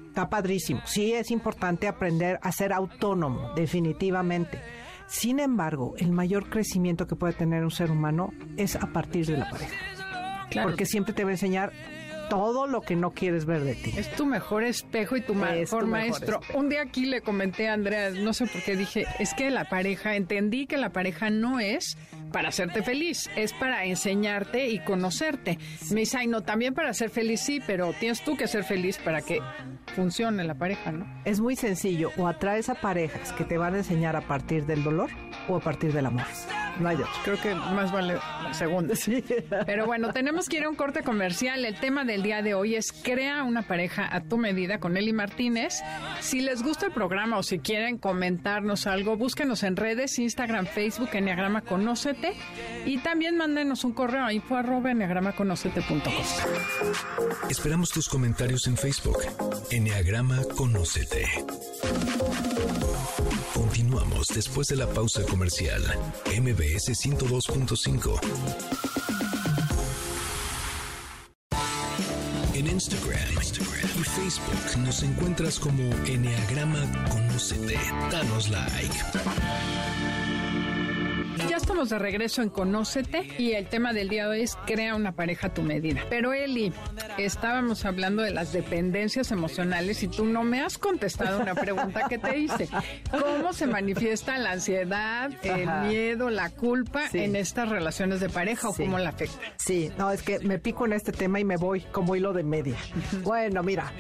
[0.09, 0.81] está padrísimo.
[0.85, 4.61] Sí es importante aprender a ser autónomo, definitivamente.
[5.07, 9.37] Sin embargo, el mayor crecimiento que puede tener un ser humano es a partir de
[9.37, 9.75] la pareja.
[10.63, 11.73] Porque siempre te va a enseñar
[12.29, 13.93] todo lo que no quieres ver de ti.
[13.97, 16.41] Es tu mejor espejo y tu mejor maestro.
[16.55, 19.69] Un día aquí le comenté a Andrea, no sé por qué dije, es que la
[19.69, 21.97] pareja, entendí que la pareja no es
[22.33, 25.59] para hacerte feliz, es para enseñarte y conocerte.
[25.91, 28.99] Me dice, ay, no, también para ser feliz, sí, pero tienes tú que ser feliz
[28.99, 29.41] para que
[29.95, 31.07] funcione la pareja, ¿no?
[31.25, 34.83] Es muy sencillo, o atraes a parejas que te van a enseñar a partir del
[34.83, 35.11] dolor
[35.49, 36.27] o a partir del amor.
[36.81, 37.09] No hay otro.
[37.25, 38.95] Creo que más vale la segunda.
[38.95, 39.25] Sí.
[39.67, 41.65] Pero bueno, tenemos que ir a un corte comercial.
[41.65, 45.13] El tema del día de hoy es crea una pareja a tu medida con Eli
[45.13, 45.83] Martínez.
[46.21, 51.11] Si les gusta el programa o si quieren comentarnos algo, búsquenos en redes, Instagram, Facebook,
[51.13, 52.35] Enneagrama Conócete.
[52.85, 54.93] Y también mándenos un correo a info arroba
[57.49, 59.19] Esperamos tus comentarios en Facebook.
[59.77, 61.27] Enneagrama Conócete.
[63.53, 65.83] Continuamos después de la pausa comercial.
[66.25, 68.21] MBS 102.5.
[72.57, 77.79] y Facebook nos encuentras como Enneagrama Conócete.
[78.11, 78.97] Danos like.
[81.51, 84.95] Ya estamos de regreso en Conócete y el tema del día de hoy es crea
[84.95, 86.03] una pareja tu medida.
[86.09, 86.73] Pero Eli,
[87.19, 92.19] estábamos hablando de las dependencias emocionales y tú no me has contestado una pregunta que
[92.19, 92.69] te hice.
[93.11, 98.75] ¿Cómo se manifiesta la ansiedad, el miedo, la culpa en estas relaciones de pareja o
[98.75, 99.39] cómo la afecta?
[99.57, 102.43] Sí, no, es que me pico en este tema y me voy como hilo de
[102.43, 102.77] media.
[103.23, 103.93] Bueno, mira,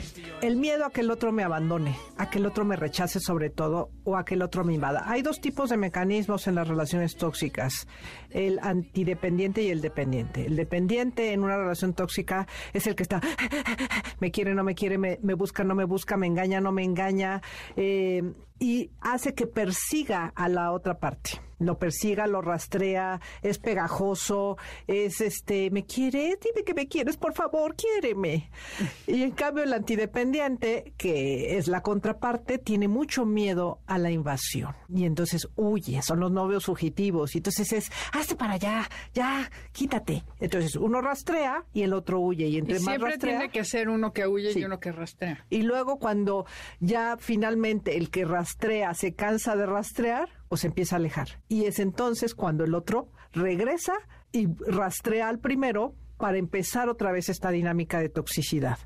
[0.42, 3.50] el miedo a que el otro me abandone, a que el otro me rechace sobre
[3.50, 5.05] todo o a que el otro me invada.
[5.07, 7.87] Hay dos tipos de mecanismos en las relaciones tóxicas,
[8.31, 10.46] el antidependiente y el dependiente.
[10.46, 13.06] El dependiente en una relación tóxica es el que
[14.21, 16.85] me quiere, no me quiere, me, me busca, no me busca, me engaña, no me
[16.85, 17.42] engaña,
[17.77, 18.23] eh,
[18.59, 21.40] y hace que persiga a la otra parte.
[21.59, 26.38] Lo persiga, lo rastrea, es pegajoso, es este, ¿me quieres?
[26.40, 28.51] Dime que me quieres, por favor, quiéreme.
[29.07, 34.75] Y en cambio el antidependiente, que es la contraparte, tiene mucho miedo a la invasión.
[34.95, 37.35] Y entonces huye, son los novios fugitivos.
[37.35, 40.25] Y entonces es, hazte para allá, ya, quítate.
[40.40, 42.49] Entonces uno rastrea y el otro huye.
[42.49, 44.92] Y entre y más siempre rastrea, tiene que ser uno que huye y uno que
[44.92, 45.47] rastrea.
[45.49, 46.45] y luego cuando
[46.81, 48.46] ya finalmente el que rastrea
[48.95, 51.29] se cansa de rastrear, o se empieza a alejar.
[51.49, 53.95] Y es entonces cuando el otro regresa
[54.33, 58.79] y rastrea al primero para empezar otra vez esta dinámica de toxicidad.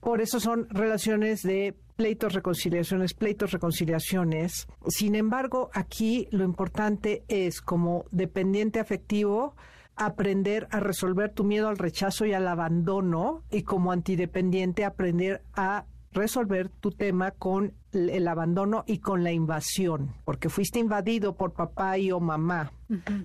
[0.00, 4.66] Por eso son relaciones de pleitos, reconciliaciones, pleitos, reconciliaciones.
[4.88, 9.54] Sin embargo, aquí lo importante es como dependiente afectivo
[9.96, 15.86] aprender a resolver tu miedo al rechazo y al abandono y como antidependiente aprender a
[16.14, 21.98] resolver tu tema con el abandono y con la invasión, porque fuiste invadido por papá
[21.98, 22.72] y o mamá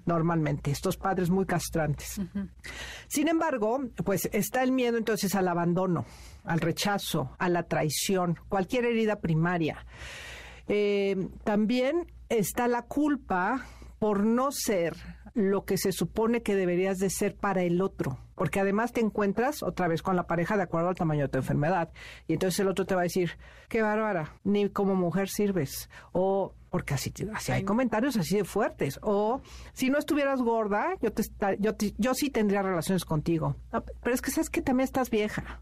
[0.05, 2.19] normalmente, estos padres muy castrantes.
[3.07, 6.05] Sin embargo, pues está el miedo entonces al abandono,
[6.43, 9.85] al rechazo, a la traición, cualquier herida primaria.
[10.67, 13.65] Eh, también está la culpa
[13.99, 14.95] por no ser
[15.39, 19.63] lo que se supone que deberías de ser para el otro, porque además te encuentras
[19.63, 21.89] otra vez con la pareja de acuerdo al tamaño de tu enfermedad.
[22.27, 23.31] Y entonces el otro te va a decir,
[23.69, 28.99] qué bárbara, ni como mujer sirves o porque así, así hay comentarios así de fuertes.
[29.01, 29.41] O
[29.73, 31.23] si no estuvieras gorda, yo te,
[31.57, 33.55] yo, te- yo sí tendría relaciones contigo,
[34.03, 35.61] pero es que sabes que también estás vieja.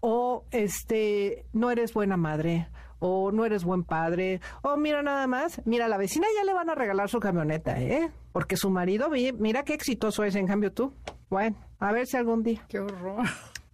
[0.00, 2.68] O este no eres buena madre
[3.00, 6.52] o no eres buen padre o mira nada más mira a la vecina ya le
[6.54, 9.08] van a regalar su camioneta eh porque su marido
[9.38, 10.92] mira qué exitoso es en cambio tú
[11.30, 13.24] bueno a ver si algún día Qué horror.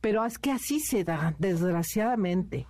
[0.01, 2.67] pero es que así se da desgraciadamente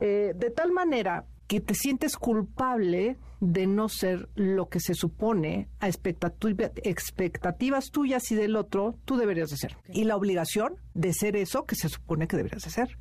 [0.00, 5.68] Eh, de tal manera que te sientes culpable de no ser lo que se supone
[5.78, 9.76] a expectativa- expectativas tuyas y del otro, tú deberías de ser.
[9.88, 12.98] Y la obligación de ser eso que se supone que deberías de ser.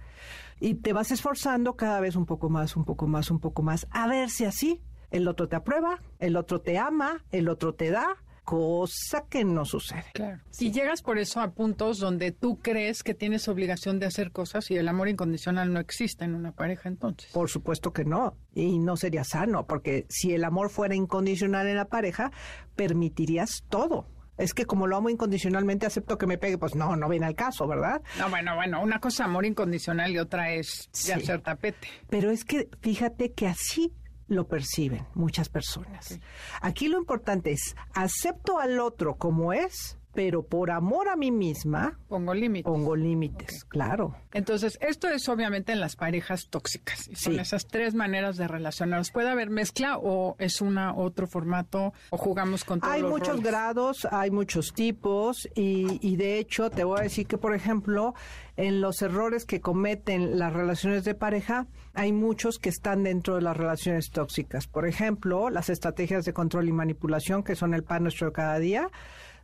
[0.60, 3.88] Y te vas esforzando cada vez un poco más, un poco más, un poco más,
[3.92, 7.92] a ver si así el otro te aprueba, el otro te ama, el otro te
[7.92, 10.06] da, cosa que no sucede.
[10.14, 10.42] Claro.
[10.60, 14.70] Y llegas por eso a puntos donde tú crees que tienes obligación de hacer cosas
[14.72, 17.32] y el amor incondicional no existe en una pareja entonces.
[17.32, 21.78] Por supuesto que no, y no sería sano, porque si el amor fuera incondicional en
[21.78, 22.32] la pareja,
[22.76, 24.08] permitirías todo.
[24.38, 27.36] Es que como lo amo incondicionalmente, acepto que me pegue, pues no, no viene al
[27.36, 28.02] caso, ¿verdad?
[28.18, 31.88] No, bueno, bueno, una cosa amor incondicional y otra es de hacer tapete.
[32.10, 33.94] Pero es que fíjate que así
[34.28, 36.20] lo perciben muchas personas.
[36.62, 41.98] Aquí lo importante es, acepto al otro como es, pero por amor a mí misma,
[42.08, 42.72] Pongo límites.
[42.72, 44.16] pongo límites, claro.
[44.32, 47.08] Entonces, esto es obviamente en las parejas tóxicas.
[47.08, 47.40] Y son Sí.
[47.40, 49.12] esas tres maneras de relacionarnos.
[49.12, 53.28] ¿Puede haber mezcla o es una otro formato o jugamos con todos Hay los muchos
[53.38, 53.44] roles?
[53.44, 58.14] grados, hay muchos tipos y, y de hecho te voy a decir que, por ejemplo,
[58.56, 63.42] en los errores que cometen las relaciones de pareja, hay muchos que están dentro de
[63.42, 64.68] las relaciones tóxicas.
[64.68, 68.60] Por ejemplo, las estrategias de control y manipulación, que son el pan nuestro de cada
[68.60, 68.90] día.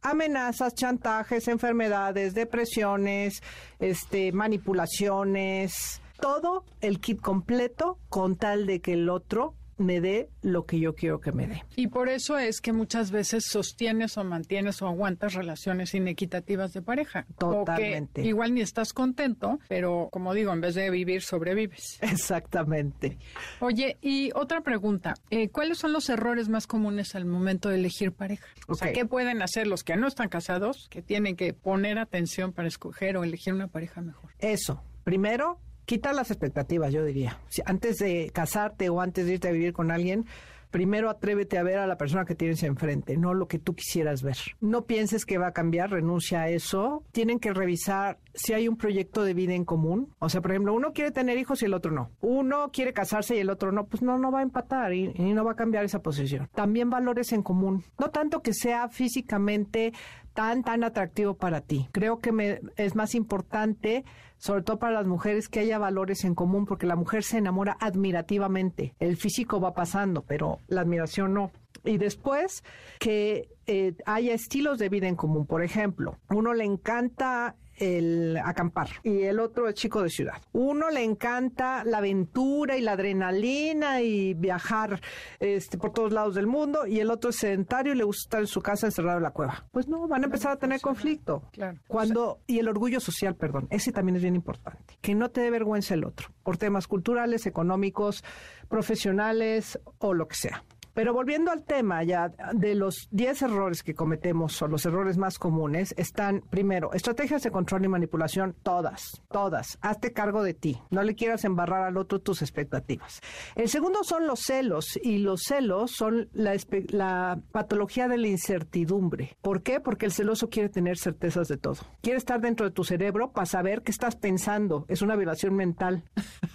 [0.02, 3.42] Amenazas, chantajes, enfermedades, depresiones,
[3.80, 10.66] este, manipulaciones, todo el kit completo con tal de que el otro me dé lo
[10.66, 11.64] que yo quiero que me dé.
[11.76, 16.82] Y por eso es que muchas veces sostienes o mantienes o aguantas relaciones inequitativas de
[16.82, 17.26] pareja.
[17.38, 18.22] Totalmente.
[18.22, 21.98] O que igual ni estás contento, pero como digo, en vez de vivir, sobrevives.
[22.02, 23.18] Exactamente.
[23.60, 25.16] Oye, y otra pregunta.
[25.30, 28.48] eh, ¿Cuáles son los errores más comunes al momento de elegir pareja?
[28.68, 28.94] O sea.
[28.94, 33.18] ¿qué pueden hacer los que no están casados, que tienen que poner atención para escoger
[33.18, 34.32] o elegir una pareja mejor?
[34.40, 34.84] Eso.
[35.04, 37.40] Primero, quitar las expectativas, yo diría.
[37.66, 40.28] Antes de casarte o antes de irte a vivir con alguien,
[40.70, 44.22] primero atrévete a ver a la persona que tienes enfrente, no lo que tú quisieras
[44.22, 44.38] ver.
[44.62, 47.04] No pienses que va a cambiar, renuncia a eso.
[47.12, 50.14] Tienen que revisar si hay un proyecto de vida en común.
[50.20, 52.12] O sea, por ejemplo, uno quiere tener hijos y el otro no.
[52.22, 53.88] Uno quiere casarse y el otro no.
[53.88, 56.50] Pues no, no va a empatar y no va a cambiar esa posición.
[56.54, 57.84] También valores en común.
[57.98, 59.92] No tanto que sea físicamente
[60.40, 61.90] tan, tan atractivo para ti.
[61.92, 64.06] Creo que me, es más importante,
[64.38, 67.76] sobre todo para las mujeres, que haya valores en común, porque la mujer se enamora
[67.82, 68.96] admirativamente.
[69.00, 71.52] El físico va pasando, pero la admiración no.
[71.84, 72.64] Y después
[73.00, 75.46] que eh, haya estilos de vida en común.
[75.46, 80.42] Por ejemplo, uno le encanta el acampar y el otro es chico de ciudad.
[80.52, 85.02] Uno le encanta la aventura y la adrenalina y viajar
[85.40, 88.42] este, por todos lados del mundo y el otro es sedentario y le gusta estar
[88.42, 89.66] en su casa encerrado en la cueva.
[89.72, 91.44] Pues no, van a empezar a tener conflicto.
[91.52, 91.80] Claro.
[91.88, 94.98] Cuando y el orgullo social, perdón, ese también es bien importante.
[95.02, 98.24] Que no te dé vergüenza el otro por temas culturales, económicos,
[98.68, 100.64] profesionales o lo que sea.
[100.94, 105.38] Pero volviendo al tema ya de los 10 errores que cometemos o los errores más
[105.38, 109.78] comunes, están primero, estrategias de control y manipulación, todas, todas.
[109.82, 110.80] Hazte cargo de ti.
[110.90, 113.22] No le quieras embarrar al otro tus expectativas.
[113.56, 119.38] El segundo son los celos y los celos son la, patología de la incertidumbre.
[119.42, 119.80] ¿Por qué?
[119.80, 121.78] Porque el celoso quiere tener certezas de todo.
[122.02, 124.86] Quiere estar dentro de tu cerebro para saber qué estás pensando.
[124.88, 126.04] Es una violación mental.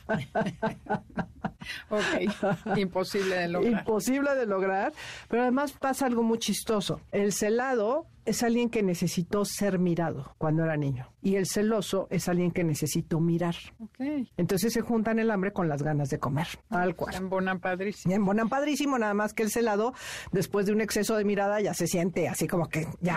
[1.91, 3.73] ok, imposible de lograr.
[3.73, 4.93] Imposible de lograr,
[5.29, 7.01] pero además pasa algo muy chistoso.
[7.13, 11.09] El celado es alguien que necesitó ser mirado cuando era niño.
[11.23, 13.55] Y el celoso es alguien que necesitó mirar.
[13.79, 14.31] Okay.
[14.37, 17.15] Entonces se juntan el hambre con las ganas de comer, tal cual.
[17.15, 18.15] Se embonan padrísimo.
[18.15, 19.95] Embonan padrísimo, nada más que el celado,
[20.33, 23.17] después de un exceso de mirada, ya se siente así como que ya,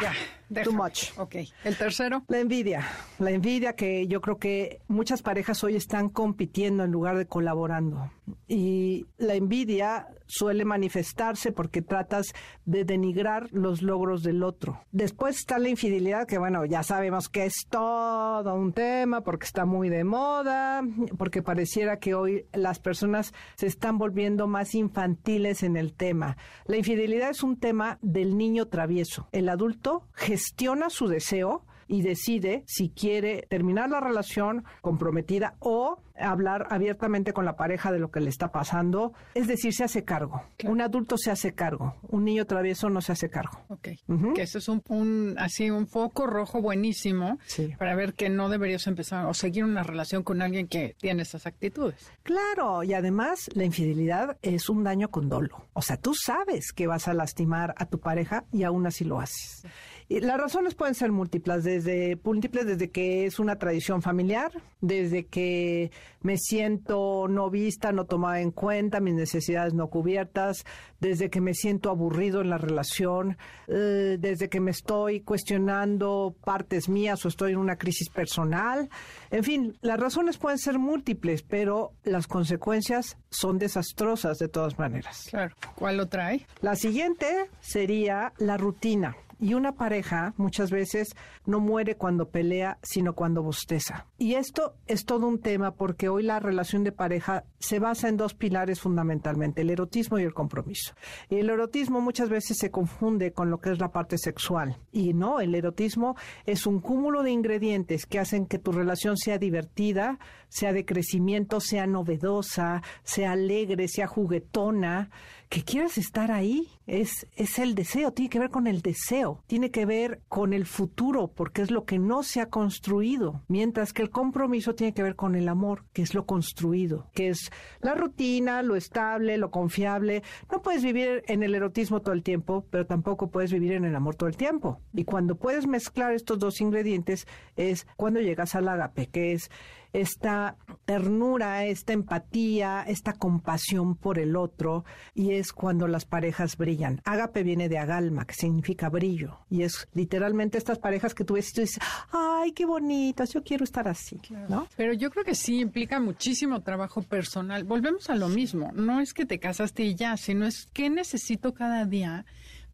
[0.49, 1.17] ya too much.
[1.17, 1.35] Ok.
[1.63, 2.23] ¿El tercero?
[2.27, 2.85] La envidia.
[3.19, 8.11] La envidia que yo creo que muchas parejas hoy están compitiendo en lugar de colaborando.
[8.47, 12.33] Y la envidia suele manifestarse porque tratas
[12.65, 14.81] de denigrar los logros del otro.
[14.91, 19.65] Después está la infidelidad, que bueno, ya sabemos que es todo un tema porque está
[19.65, 20.83] muy de moda,
[21.17, 26.37] porque pareciera que hoy las personas se están volviendo más infantiles en el tema.
[26.65, 29.27] La infidelidad es un tema del niño travieso.
[29.31, 36.67] El adulto gestiona su deseo y decide si quiere terminar la relación comprometida o hablar
[36.69, 39.13] abiertamente con la pareja de lo que le está pasando.
[39.35, 40.41] Es decir, se hace cargo.
[40.57, 40.73] Claro.
[40.73, 41.95] Un adulto se hace cargo.
[42.09, 43.59] Un niño travieso no se hace cargo.
[43.69, 43.89] Ok.
[44.07, 44.33] Uh -huh.
[44.33, 47.73] Que eso es un, un, así un foco rojo buenísimo sí.
[47.77, 51.45] para ver que no deberías empezar o seguir una relación con alguien que tiene esas
[51.45, 52.11] actitudes.
[52.23, 55.67] Claro, y además la infidelidad es un daño con dolo.
[55.73, 59.19] O sea, tú sabes que vas a lastimar a tu pareja y aún así lo
[59.19, 59.63] haces.
[60.09, 65.91] Las razones pueden ser múltiples, desde múltiples desde que es una tradición familiar, desde que
[66.21, 70.65] me siento no vista, no tomada en cuenta, mis necesidades no cubiertas,
[71.01, 76.87] desde que me siento aburrido en la relación, eh, desde que me estoy cuestionando partes
[76.87, 78.89] mías o estoy en una crisis personal.
[79.29, 85.27] En fin, las razones pueden ser múltiples, pero las consecuencias son desastrosas de todas maneras.
[85.29, 85.53] Claro.
[85.75, 86.45] ¿Cuál lo trae?
[86.61, 89.15] La siguiente sería la rutina.
[89.39, 94.07] Y una pareja muchas veces no muere cuando pelea, sino cuando bosteza.
[94.17, 98.17] Y esto es todo un tema porque hoy la relación de pareja se basa en
[98.17, 100.95] dos pilares fundamentalmente, el erotismo y el compromiso.
[101.29, 104.77] Y el erotismo muchas veces se confunde con lo que es la parte sexual.
[104.91, 109.37] Y no, el erotismo es un cúmulo de ingredientes que hacen que tu relación sea
[109.37, 110.19] divertida,
[110.49, 115.09] sea de crecimiento, sea novedosa, sea alegre, sea juguetona,
[115.49, 116.67] que quieras estar ahí.
[116.85, 120.65] Es, es el deseo, tiene que ver con el deseo, tiene que ver con el
[120.65, 125.03] futuro, porque es lo que no se ha construido, mientras que el compromiso tiene que
[125.03, 129.51] ver con el amor, que es lo construido, que es la rutina, lo estable, lo
[129.51, 130.23] confiable.
[130.49, 133.93] No puedes vivir en el erotismo todo el tiempo, pero tampoco puedes vivir en el
[133.93, 134.79] amor todo el tiempo.
[134.93, 139.51] Y cuando puedes mezclar estos dos ingredientes es cuando llegas al agape, que es
[139.93, 147.01] esta ternura, esta empatía, esta compasión por el otro, y es cuando las parejas brillan.
[147.05, 151.49] Ágape viene de agalma, que significa brillo, y es literalmente estas parejas que tú ves
[151.49, 151.79] y tú dices,
[152.11, 154.47] ay, qué bonitas, yo quiero estar así, claro.
[154.49, 154.67] ¿no?
[154.75, 157.63] Pero yo creo que sí implica muchísimo trabajo personal.
[157.63, 161.53] Volvemos a lo mismo, no es que te casaste y ya, sino es que necesito
[161.53, 162.25] cada día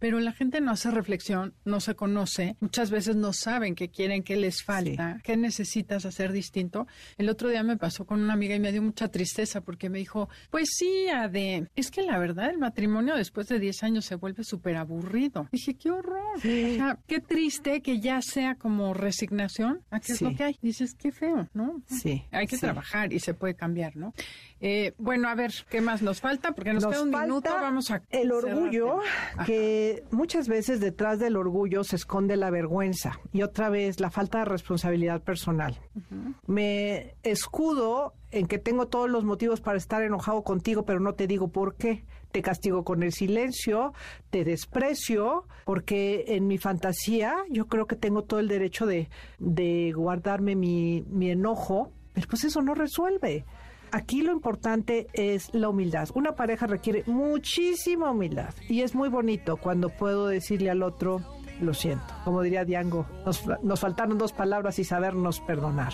[0.03, 4.21] pero la gente no hace reflexión, no se conoce, muchas veces no saben qué quieren,
[4.21, 6.87] qué les falta, qué necesitas hacer distinto.
[7.17, 9.99] El otro día me pasó con una amiga y me dio mucha tristeza porque me
[9.99, 14.15] dijo, pues sí, Ade, es que la verdad el matrimonio después de 10 años se
[14.15, 15.47] vuelve súper aburrido.
[15.53, 16.35] Dije, qué horror.
[16.35, 20.59] O sea, qué triste que ya sea como resignación a qué es lo que hay.
[20.61, 21.81] Dices, qué feo, ¿no?
[21.85, 22.25] Sí.
[22.31, 24.13] Hay que trabajar y se puede cambiar, ¿no?
[24.65, 26.53] Eh, bueno, a ver, ¿qué más nos falta?
[26.53, 28.01] Porque nos, queda un falta minuto, vamos a...
[28.09, 28.99] El orgullo,
[29.45, 34.39] que muchas veces detrás del orgullo se esconde la vergüenza y otra vez la falta
[34.39, 35.81] de responsabilidad personal.
[36.47, 41.27] Me escudo en que tengo todos los motivos para estar enojado contigo, pero no te
[41.27, 42.05] digo por qué.
[42.31, 43.93] Te castigo con el silencio,
[44.29, 49.09] te desprecio, porque en mi fantasía yo creo que tengo todo el derecho de,
[49.39, 53.43] de guardarme mi, mi enojo, pero pues eso no resuelve.
[53.93, 56.09] Aquí lo importante es la humildad.
[56.15, 61.21] Una pareja requiere muchísima humildad y es muy bonito cuando puedo decirle al otro,
[61.63, 62.05] lo siento.
[62.23, 65.93] Como diría Diango, nos, nos faltaron dos palabras y sabernos perdonar.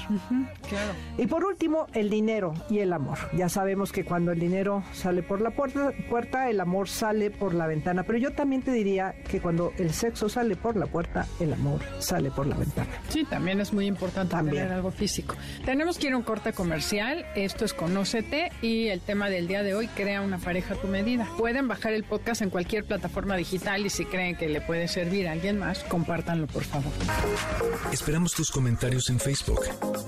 [0.68, 0.94] Claro.
[1.18, 3.18] Y por último, el dinero y el amor.
[3.34, 7.54] Ya sabemos que cuando el dinero sale por la puerta, puerta, el amor sale por
[7.54, 8.04] la ventana.
[8.04, 11.80] Pero yo también te diría que cuando el sexo sale por la puerta, el amor
[12.00, 12.90] sale por la ventana.
[13.10, 14.64] Sí, también es muy importante También.
[14.64, 15.36] tener algo físico.
[15.66, 17.26] Tenemos que ir a un corte comercial.
[17.36, 20.88] Esto es Conócete y el tema del día de hoy, crea una pareja a tu
[20.88, 21.28] medida.
[21.38, 25.28] Pueden bajar el podcast en cualquier plataforma digital y si creen que le puede servir
[25.28, 26.92] a alguien más, compártanlo, por favor.
[27.92, 29.62] Esperamos tus comentarios en Facebook.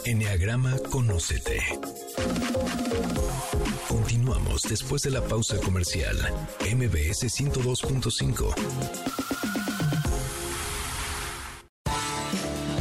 [0.05, 1.61] Enneagrama Conócete.
[3.87, 6.17] Continuamos después de la pausa comercial.
[6.61, 8.55] MBS 102.5.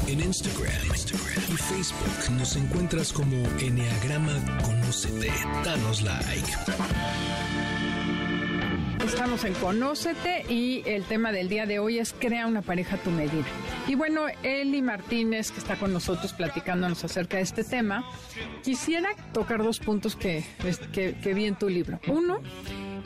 [0.06, 5.32] En Instagram, Instagram y Facebook nos encuentras como Enneagrama Conócete.
[5.64, 6.50] Danos like.
[9.10, 12.98] Estamos en Conócete y el tema del día de hoy es crea una pareja a
[13.00, 13.44] tu medida.
[13.88, 18.04] Y bueno, Eli Martínez, que está con nosotros platicándonos acerca de este tema,
[18.62, 20.44] quisiera tocar dos puntos que,
[20.92, 21.98] que, que vi en tu libro.
[22.06, 22.40] Uno,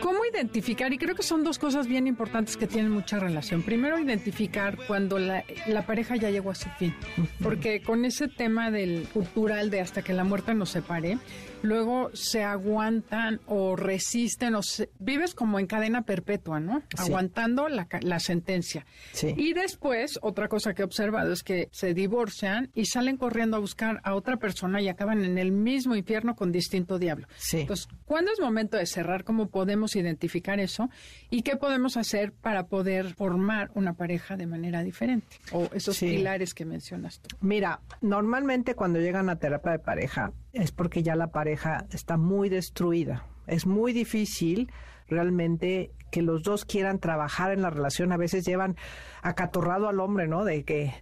[0.03, 0.93] ¿Cómo identificar?
[0.93, 3.63] Y creo que son dos cosas bien importantes que tienen mucha relación.
[3.63, 6.95] Primero, identificar cuando la, la pareja ya llegó a su fin.
[7.43, 11.19] Porque con ese tema del cultural de hasta que la muerte nos separe,
[11.65, 16.81] luego se aguantan o resisten o se- vives como en cadena perpetua, ¿no?
[16.97, 17.03] Sí.
[17.11, 18.87] Aguantando la, la sentencia.
[19.13, 19.35] Sí.
[19.37, 23.61] Y después, otra cosa que he observado es que se divorcian y salen corriendo a
[23.61, 27.27] buscar a otra persona y acaban en el mismo infierno con distinto diablo.
[27.37, 27.61] Sí.
[27.61, 29.25] Entonces, ¿cuándo es momento de cerrar?
[29.25, 30.91] ¿Cómo podemos identificar eso?
[31.31, 35.37] ¿Y qué podemos hacer para poder formar una pareja de manera diferente?
[35.53, 37.37] O esos pilares que mencionas tú.
[37.41, 42.49] Mira, normalmente cuando llegan a terapia de pareja es porque ya la pareja está muy
[42.49, 43.27] destruida.
[43.47, 44.71] Es muy difícil
[45.09, 48.13] realmente que los dos quieran trabajar en la relación.
[48.13, 48.77] A veces llevan
[49.23, 50.45] acatorrado al hombre, ¿no?
[50.45, 50.95] De que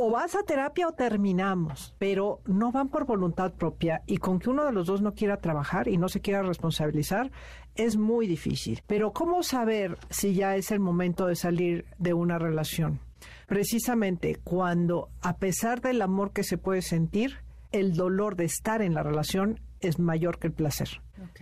[0.00, 4.48] o vas a terapia o terminamos, pero no van por voluntad propia y con que
[4.48, 7.32] uno de los dos no quiera trabajar y no se quiera responsabilizar
[7.74, 8.80] es muy difícil.
[8.86, 13.00] Pero ¿cómo saber si ya es el momento de salir de una relación?
[13.48, 17.38] Precisamente cuando, a pesar del amor que se puede sentir,
[17.72, 20.88] el dolor de estar en la relación es mayor que el placer.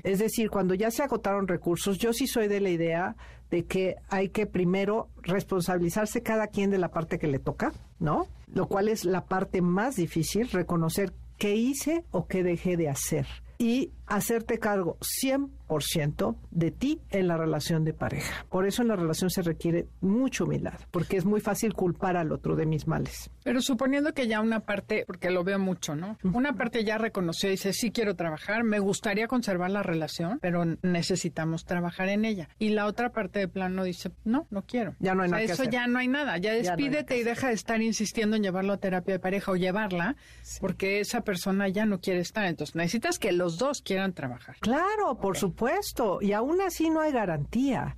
[0.02, 3.16] Es decir, cuando ya se agotaron recursos, yo sí soy de la idea
[3.50, 8.26] de que hay que primero responsabilizarse cada quien de la parte que le toca, ¿no?
[8.52, 13.26] Lo cual es la parte más difícil, reconocer qué hice o qué dejé de hacer
[13.58, 14.98] y hacerte cargo
[15.68, 18.46] 100% de ti en la relación de pareja.
[18.48, 22.32] Por eso en la relación se requiere mucha humildad, porque es muy fácil culpar al
[22.32, 23.30] otro de mis males.
[23.42, 26.18] Pero suponiendo que ya una parte, porque lo veo mucho, ¿no?
[26.22, 30.64] Una parte ya reconoció y dice, sí quiero trabajar, me gustaría conservar la relación, pero
[30.82, 32.48] necesitamos trabajar en ella.
[32.58, 34.94] Y la otra parte de plano dice, no, no quiero.
[35.00, 35.72] Ya no hay O sea, nada que Eso hacer.
[35.72, 36.38] ya no hay nada.
[36.38, 39.56] Ya despídete que y deja de estar insistiendo en llevarlo a terapia de pareja o
[39.56, 40.16] llevarla,
[40.60, 42.44] porque esa persona ya no quiere estar.
[42.46, 44.56] Entonces necesitas que los dos quieran trabajar.
[44.60, 47.96] Claro, por supuesto, y aún así no hay garantía.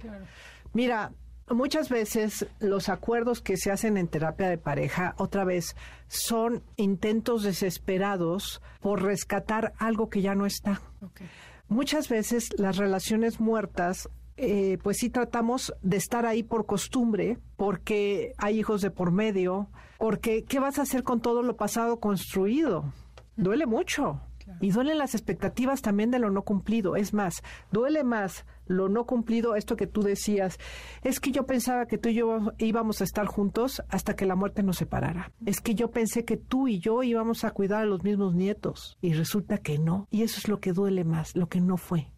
[0.72, 1.12] Mira,
[1.50, 5.76] muchas veces los acuerdos que se hacen en terapia de pareja, otra vez,
[6.08, 10.80] son intentos desesperados por rescatar algo que ya no está.
[11.68, 18.32] Muchas veces las relaciones muertas, eh, pues sí tratamos de estar ahí por costumbre, porque
[18.38, 19.68] hay hijos de por medio,
[19.98, 22.92] porque ¿qué vas a hacer con todo lo pasado construido?
[23.36, 24.20] Duele mucho.
[24.60, 26.96] Y duelen las expectativas también de lo no cumplido.
[26.96, 30.58] Es más, duele más lo no cumplido, esto que tú decías,
[31.02, 34.36] es que yo pensaba que tú y yo íbamos a estar juntos hasta que la
[34.36, 35.32] muerte nos separara.
[35.44, 38.96] Es que yo pensé que tú y yo íbamos a cuidar a los mismos nietos
[39.00, 40.06] y resulta que no.
[40.10, 42.08] Y eso es lo que duele más, lo que no fue.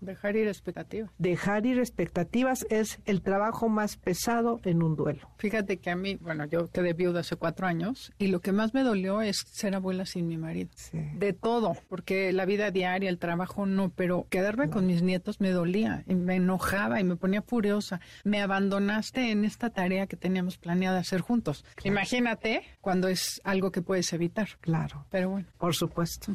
[0.00, 1.10] Dejar ir expectativas.
[1.18, 5.28] Dejar ir expectativas es el trabajo más pesado en un duelo.
[5.36, 8.72] Fíjate que a mí, bueno, yo quedé viuda hace cuatro años y lo que más
[8.72, 10.70] me dolió es ser abuela sin mi marido.
[10.92, 15.50] De todo, porque la vida diaria, el trabajo no, pero quedarme con mis nietos me
[15.50, 18.00] dolía y me enojaba y me ponía furiosa.
[18.24, 21.64] Me abandonaste en esta tarea que teníamos planeada hacer juntos.
[21.84, 24.48] Imagínate cuando es algo que puedes evitar.
[24.60, 25.06] Claro.
[25.10, 25.48] Pero bueno.
[25.58, 26.32] Por supuesto.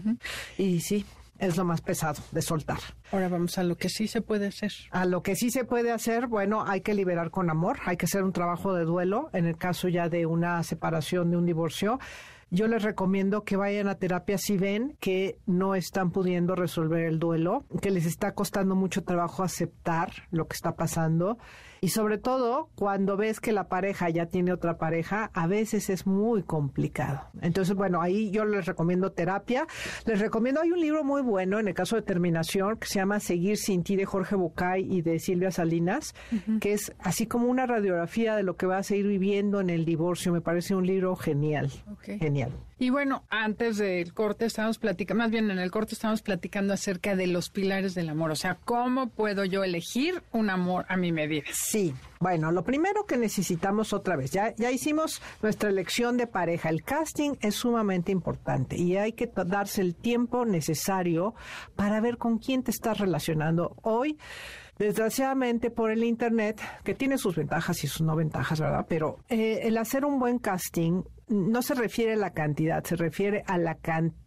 [0.58, 1.06] Y sí,
[1.40, 2.80] es lo más pesado de soltar.
[3.12, 4.72] Ahora vamos a lo que sí se puede hacer.
[4.92, 8.06] A lo que sí se puede hacer, bueno, hay que liberar con amor, hay que
[8.06, 12.00] hacer un trabajo de duelo en el caso ya de una separación, de un divorcio.
[12.52, 17.20] Yo les recomiendo que vayan a terapia si ven que no están pudiendo resolver el
[17.20, 21.38] duelo, que les está costando mucho trabajo aceptar lo que está pasando
[21.86, 26.08] y sobre todo, cuando ves que la pareja ya tiene otra pareja, a veces es
[26.08, 27.28] muy complicado.
[27.44, 29.68] Entonces, bueno, ahí yo les recomiendo terapia.
[30.08, 33.20] Les recomiendo, hay un libro muy bueno en el caso de terminación que se llama
[33.20, 36.16] Seguir sin ti de Jorge Bucay y de Silvia Salinas,
[36.60, 39.86] que es así como una radiografía de lo que vas a ir viviendo en el
[39.86, 40.34] divorcio.
[40.34, 41.70] Me parece un libro genial.
[42.02, 42.52] Genial.
[42.78, 47.16] Y bueno, antes del corte estábamos platicando, más bien en el corte estábamos platicando acerca
[47.16, 48.32] de los pilares del amor.
[48.32, 51.46] O sea, ¿cómo puedo yo elegir un amor a mi medida?
[51.54, 56.68] Sí, bueno, lo primero que necesitamos otra vez, ya, ya hicimos nuestra elección de pareja,
[56.68, 61.34] el casting es sumamente importante y hay que darse el tiempo necesario
[61.78, 64.18] para ver con quién te estás relacionando hoy.
[64.78, 68.86] Desgraciadamente por el Internet, que tiene sus ventajas y sus no ventajas, ¿verdad?
[68.90, 73.44] Pero eh, el hacer un buen casting no se refiere a la cantidad, se refiere
[73.48, 73.78] a la,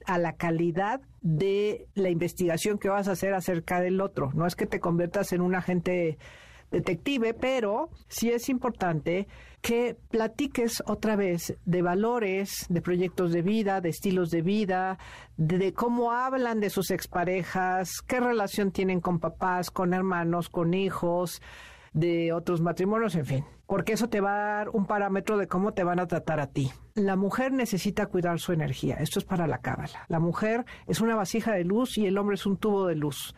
[0.07, 4.31] a la calidad de la investigación que vas a hacer acerca del otro.
[4.35, 6.19] No es que te conviertas en un agente
[6.71, 9.27] detective, pero sí es importante
[9.61, 14.99] que platiques otra vez de valores, de proyectos de vida, de estilos de vida,
[15.37, 21.43] de, cómo hablan de sus exparejas, qué relación tienen con papás, con hermanos, con hijos,
[21.99, 25.73] de otros matrimonios, en fin, porque eso te va a dar un parámetro de cómo
[25.73, 26.71] te van a tratar a ti.
[26.95, 30.05] La mujer necesita cuidar su energía, esto es para la cábala.
[30.09, 33.35] La mujer es una vasija de luz y el hombre es un tubo de luz.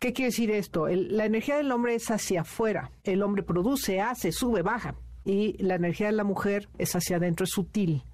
[0.00, 0.86] ¿Qué quiere decir esto?
[0.88, 2.90] la energía del hombre es hacia afuera.
[3.04, 4.94] El hombre produce, hace, sube, baja.
[5.26, 8.04] Y la energía de la mujer es hacia adentro, es sutil.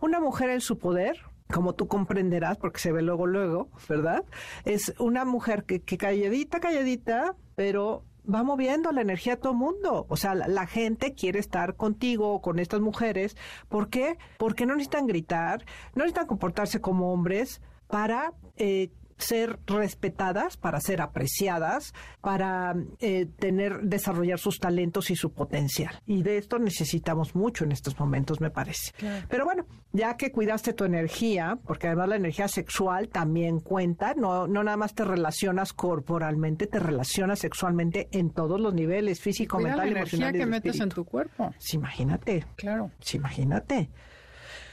[0.00, 1.16] Una mujer en su poder,
[1.52, 4.24] como tú comprenderás, porque se ve luego, luego, ¿verdad?
[4.64, 10.06] Es una mujer que, calladita, calladita, pero va moviendo la energía a todo mundo.
[10.08, 13.36] O sea, la, gente quiere estar contigo, con estas mujeres.
[13.68, 14.18] ¿Por qué?
[14.36, 15.64] Porque no necesitan gritar,
[15.94, 23.82] no necesitan comportarse como hombres para eh, ser respetadas, para ser apreciadas, para eh, tener,
[23.82, 26.00] desarrollar sus talentos y su potencial.
[26.06, 28.92] Y de esto necesitamos mucho en estos momentos, me parece.
[29.28, 34.46] Pero bueno, ya que cuidaste tu energía, porque además la energía sexual también cuenta, no,
[34.46, 39.78] no nada más te relacionas corporalmente, te relacionas sexualmente en todos los niveles, físico, mental,
[39.78, 41.52] la energía que metes en tu cuerpo.
[41.58, 42.46] Sí, imagínate.
[42.56, 42.90] Claro.
[43.00, 43.90] Sí, imagínate.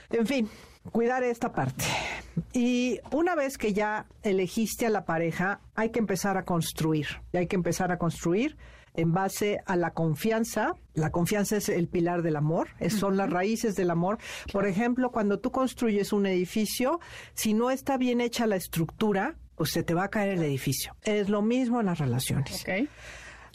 [0.09, 0.49] En fin,
[0.91, 1.85] cuidar esta parte.
[2.53, 7.07] Y una vez que ya elegiste a la pareja, hay que empezar a construir.
[7.33, 8.57] Y hay que empezar a construir
[8.95, 10.73] en base a la confianza.
[10.93, 14.17] La confianza es el pilar del amor, son las raíces del amor.
[14.51, 16.99] Por ejemplo, cuando tú construyes un edificio,
[17.33, 20.95] si no está bien hecha la estructura, pues se te va a caer el edificio.
[21.03, 22.65] Es lo mismo en las relaciones.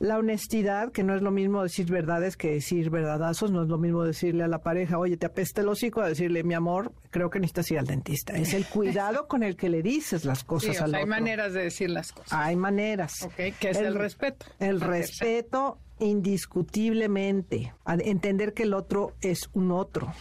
[0.01, 3.77] La honestidad, que no es lo mismo decir verdades que decir verdadazos, no es lo
[3.77, 7.29] mismo decirle a la pareja, oye, te apesta el hocico, a decirle, mi amor, creo
[7.29, 8.33] que necesitas ir al dentista.
[8.33, 11.91] Es el cuidado con el que le dices las cosas sí, Hay maneras de decir
[11.91, 12.33] las cosas.
[12.33, 13.23] Hay maneras.
[13.25, 14.47] Ok, que es el, respeto.
[14.59, 17.75] El respeto indiscutiblemente.
[17.87, 20.13] Entender que el otro es un otro.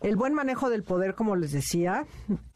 [0.00, 2.06] El buen manejo del poder, como les decía,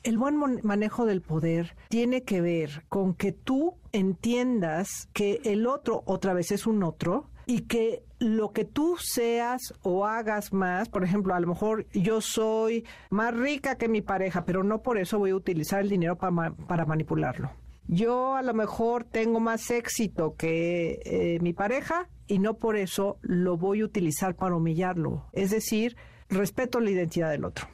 [0.03, 6.03] el buen manejo del poder tiene que ver con que tú entiendas que el otro
[6.07, 11.05] otra vez es un otro y que lo que tú seas o hagas más, por
[11.05, 15.19] ejemplo, a lo mejor yo soy más rica que mi pareja, pero no por eso
[15.19, 17.51] voy a utilizar el dinero para, manipularlo.
[17.87, 23.19] Yo a lo mejor tengo más éxito que eh, mi pareja y no por eso
[23.21, 25.27] lo voy a utilizar para humillarlo.
[25.33, 25.97] Es decir,
[26.29, 27.69] respeto la identidad del otro.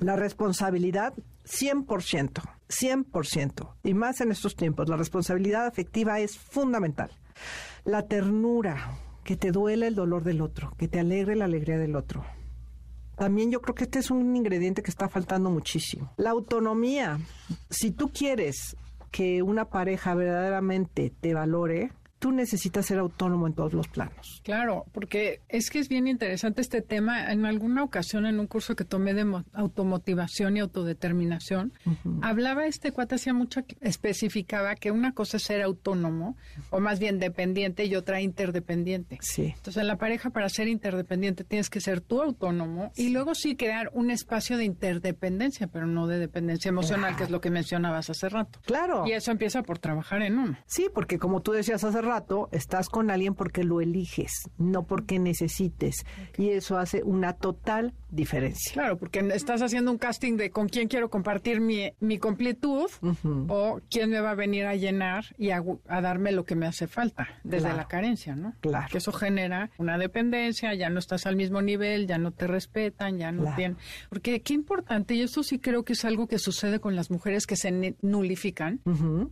[0.00, 3.68] La responsabilidad, 100%, 100%.
[3.82, 7.10] Y más en estos tiempos, la responsabilidad afectiva es fundamental.
[7.84, 11.96] La ternura, que te duele el dolor del otro, que te alegre la alegría del
[11.96, 12.24] otro.
[13.16, 16.12] También yo creo que este es un ingrediente que está faltando muchísimo.
[16.16, 17.18] La autonomía.
[17.70, 18.76] Si tú quieres
[19.10, 24.40] que una pareja verdaderamente te valore, tú necesitas ser autónomo en todos los planos.
[24.44, 27.30] Claro, porque es que es bien interesante este tema.
[27.32, 31.72] En alguna ocasión, en un curso que tomé de automotivación y autodeterminación,
[32.22, 36.36] hablaba este cuate, hacía mucho, especificaba que una cosa es ser autónomo,
[36.70, 39.18] o más bien dependiente, y otra interdependiente.
[39.20, 39.52] Sí.
[39.56, 43.56] Entonces, en la pareja, para ser interdependiente, tienes que ser tú autónomo y luego sí
[43.56, 48.10] crear un espacio de interdependencia, pero no de dependencia emocional, que es lo que mencionabas
[48.10, 48.60] hace rato.
[48.64, 49.06] Claro.
[49.06, 50.58] Y eso empieza por trabajar en uno.
[50.66, 55.18] Sí, porque como tú decías hace rato, estás con alguien porque lo eliges, no porque
[55.18, 56.06] necesites.
[56.38, 58.72] Y eso hace una total diferencia.
[58.72, 62.90] Claro, porque estás haciendo un casting de con quién quiero compartir mi, mi completud
[63.48, 66.86] o quién me va a venir a llenar y a, darme lo que me hace
[66.86, 68.54] falta desde la carencia, ¿no?
[68.60, 68.86] Claro.
[68.90, 73.18] Que eso genera una dependencia, ya no estás al mismo nivel, ya no te respetan,
[73.18, 73.76] ya no tienen...
[74.08, 77.46] Porque qué importante, y eso sí creo que es algo que sucede con las mujeres
[77.46, 78.80] que se nulifican,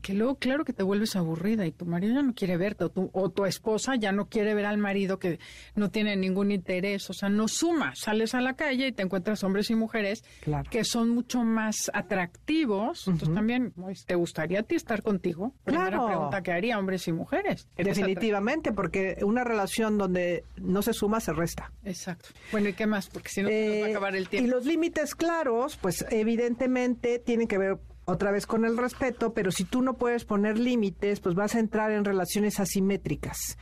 [0.02, 2.88] que luego claro que te vuelves aburrida y tu marido ya no quiere verte o
[2.88, 5.38] tu, o tu esposa ya no quiere ver al marido que
[5.74, 9.44] no tiene ningún interés, o sea, no suma, sales a la calle y te encuentras
[9.44, 10.24] hombres y mujeres
[10.70, 13.06] que son mucho más atractivos.
[13.06, 13.72] Entonces también,
[14.06, 15.54] ¿te gustaría a ti estar contigo?
[15.64, 17.68] Primera pregunta que haría, hombres y mujeres.
[17.76, 21.72] Definitivamente, porque una relación donde no se suma, se resta.
[21.84, 22.30] Exacto.
[22.52, 23.08] Bueno, ¿y qué más?
[23.08, 24.46] Porque si no, va a eh, acabar el tiempo.
[24.46, 29.50] Y los límites claros, pues evidentemente tienen que ver otra vez con el respeto, pero
[29.50, 33.58] si tú no puedes poner límites, pues vas a entrar en relaciones asimétricas.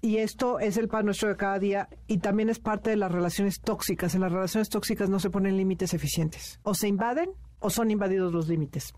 [0.00, 3.10] Y esto es el pan nuestro de cada día y también es parte de las
[3.10, 4.14] relaciones tóxicas.
[4.14, 6.60] En las relaciones tóxicas no se ponen límites eficientes.
[6.62, 7.30] O se invaden
[7.60, 8.94] o son invadidos los límites.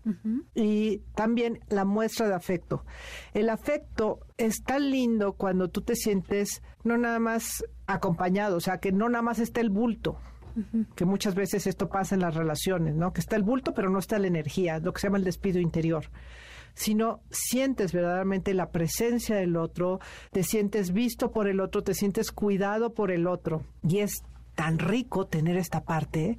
[0.53, 2.85] Y también la muestra de afecto.
[3.33, 8.79] El afecto es tan lindo cuando tú te sientes no nada más acompañado, o sea,
[8.79, 10.17] que no nada más está el bulto,
[10.95, 13.13] que muchas veces esto pasa en las relaciones, ¿no?
[13.13, 15.59] Que está el bulto, pero no está la energía, lo que se llama el despido
[15.59, 16.05] interior
[16.73, 19.99] sino sientes verdaderamente la presencia del otro,
[20.31, 23.65] te sientes visto por el otro, te sientes cuidado por el otro.
[23.83, 24.23] Y es
[24.55, 26.37] tan rico tener esta parte,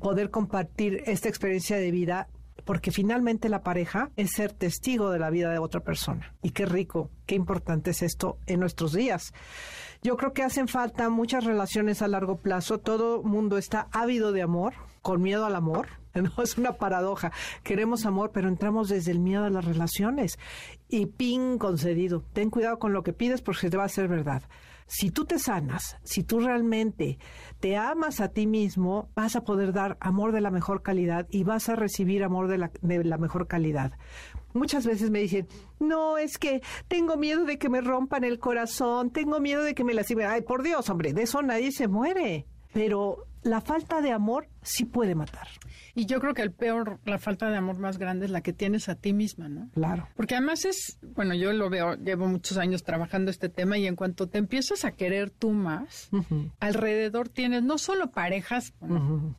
[0.00, 2.28] poder compartir esta experiencia de vida
[2.64, 6.34] porque finalmente la pareja es ser testigo de la vida de otra persona.
[6.42, 9.32] Y qué rico, qué importante es esto en nuestros días.
[10.02, 12.78] Yo creo que hacen falta muchas relaciones a largo plazo.
[12.78, 14.72] Todo mundo está ávido de amor,
[15.02, 15.88] con miedo al amor.
[16.12, 17.30] No es una paradoja.
[17.62, 20.40] Queremos amor, pero entramos desde el miedo a las relaciones.
[20.88, 22.24] Y pin concedido.
[22.32, 24.42] Ten cuidado con lo que pides porque te va a ser verdad
[24.90, 27.18] si tú te sanas, si tú realmente
[27.60, 31.44] te amas a ti mismo, vas a poder dar amor de la mejor calidad y
[31.44, 33.92] vas a recibir amor de la, de la mejor calidad.
[34.52, 35.46] Muchas veces me dicen,
[35.78, 39.84] no, es que tengo miedo de que me rompan el corazón, tengo miedo de que
[39.84, 40.26] me lastimen.
[40.26, 42.46] Ay, por Dios, hombre, de eso nadie se muere.
[42.72, 45.48] Pero la falta de amor sí puede matar.
[45.94, 48.52] Y yo creo que el peor, la falta de amor más grande es la que
[48.52, 49.70] tienes a ti misma, ¿no?
[49.74, 50.08] Claro.
[50.16, 53.96] Porque además es, bueno, yo lo veo, llevo muchos años trabajando este tema y en
[53.96, 56.10] cuanto te empiezas a querer tú más,
[56.60, 58.74] alrededor tienes no solo parejas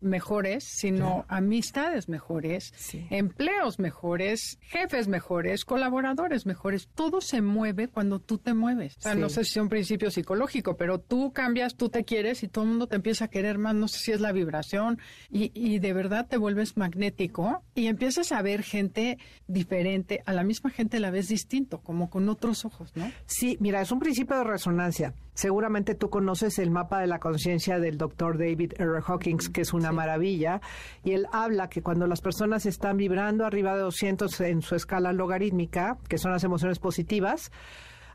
[0.02, 2.74] mejores, sino amistades mejores,
[3.10, 6.90] empleos mejores, jefes mejores, colaboradores mejores.
[6.94, 8.98] Todo se mueve cuando tú te mueves.
[8.98, 12.44] O sea, no sé si es un principio psicológico, pero tú cambias, tú te quieres
[12.44, 13.76] y todo el mundo te empieza a querer más.
[13.76, 18.32] No sé si es la vibración y, y de verdad te vuelves magnético y empiezas
[18.32, 22.92] a ver gente diferente, a la misma gente la ves distinto, como con otros ojos,
[22.96, 23.12] ¿no?
[23.26, 25.14] Sí, mira, es un principio de resonancia.
[25.34, 29.00] Seguramente tú conoces el mapa de la conciencia del doctor David R.
[29.06, 30.62] Hawkins, que es una maravilla,
[31.04, 35.14] y él habla que cuando las personas están vibrando arriba de 200 en su escala
[35.14, 37.52] logarítmica, que son las emociones positivas,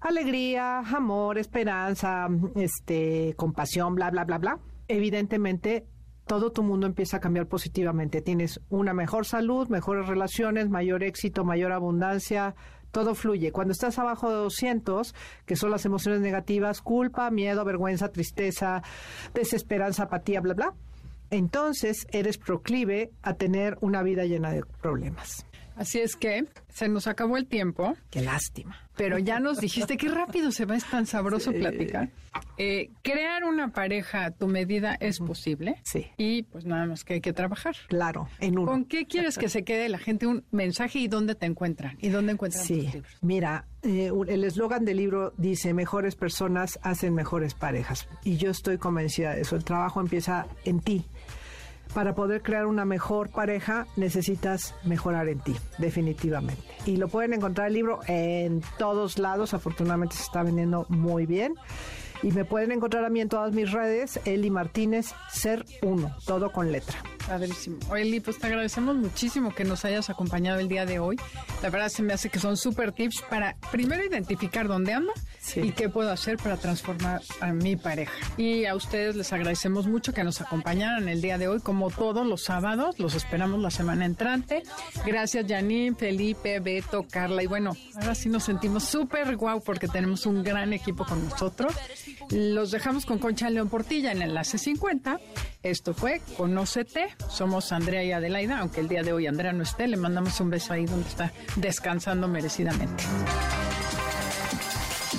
[0.01, 5.87] alegría, amor, esperanza, este, compasión, bla, bla, bla, bla, evidentemente
[6.27, 8.21] todo tu mundo empieza a cambiar positivamente.
[8.21, 12.55] Tienes una mejor salud, mejores relaciones, mayor éxito, mayor abundancia,
[12.91, 13.53] todo fluye.
[13.53, 15.15] Cuando estás abajo de 200,
[15.45, 18.83] que son las emociones negativas, culpa, miedo, vergüenza, tristeza,
[19.35, 20.75] desesperanza, apatía, bla, bla,
[21.31, 25.46] entonces eres proclive a tener una vida llena de problemas.
[25.77, 27.95] Así es que se nos acabó el tiempo.
[28.11, 28.77] Qué lástima.
[28.97, 32.09] Pero ya nos dijiste qué rápido se va, es tan sabroso platicar.
[32.57, 35.77] Eh, crear una pareja a tu medida es posible.
[35.85, 36.07] Sí.
[36.17, 37.77] Y pues nada más que hay que trabajar.
[37.89, 38.73] Claro, en uno.
[38.73, 41.99] ¿Con qué quieres que se quede la gente un mensaje y dónde te encuentran?
[42.01, 42.91] ¿Y dónde encuentran sí.
[43.21, 48.09] Mira, eh, el eslogan del libro dice, mejores personas hacen mejores parejas.
[48.25, 49.57] Y yo estoy convencida de eso.
[49.57, 51.05] El trabajo empieza en ti
[51.97, 56.63] para poder crear una mejor pareja necesitas mejorar en ti, definitivamente.
[56.85, 61.55] Y lo pueden encontrar el libro en todos lados, afortunadamente se está vendiendo muy bien.
[62.23, 66.53] Y me pueden encontrar a mí en todas mis redes, Eli Martínez, Ser Uno, todo
[66.53, 66.99] con letra.
[67.27, 67.79] Padrísimo.
[67.97, 71.17] Eli, pues te agradecemos muchísimo que nos hayas acompañado el día de hoy.
[71.63, 74.93] La verdad se me hace que son súper tips para primero identificar dónde
[75.55, 78.13] y qué puedo hacer para transformar a mi pareja.
[78.37, 82.27] Y a ustedes les agradecemos mucho que nos acompañaran el día de hoy, como todos
[82.27, 82.99] los sábados.
[82.99, 84.63] Los esperamos la semana entrante.
[85.05, 87.43] Gracias, Janine, Felipe, Beto, Carla.
[87.43, 91.75] Y bueno, ahora sí nos sentimos súper guau porque tenemos un gran equipo con nosotros.
[92.31, 95.19] Los dejamos con Concha León Portilla en Enlace 50.
[95.63, 97.09] Esto fue Conócete.
[97.29, 100.51] Somos Andrea y Adelaida, aunque el día de hoy Andrea no esté, le mandamos un
[100.51, 103.05] beso ahí donde está descansando merecidamente.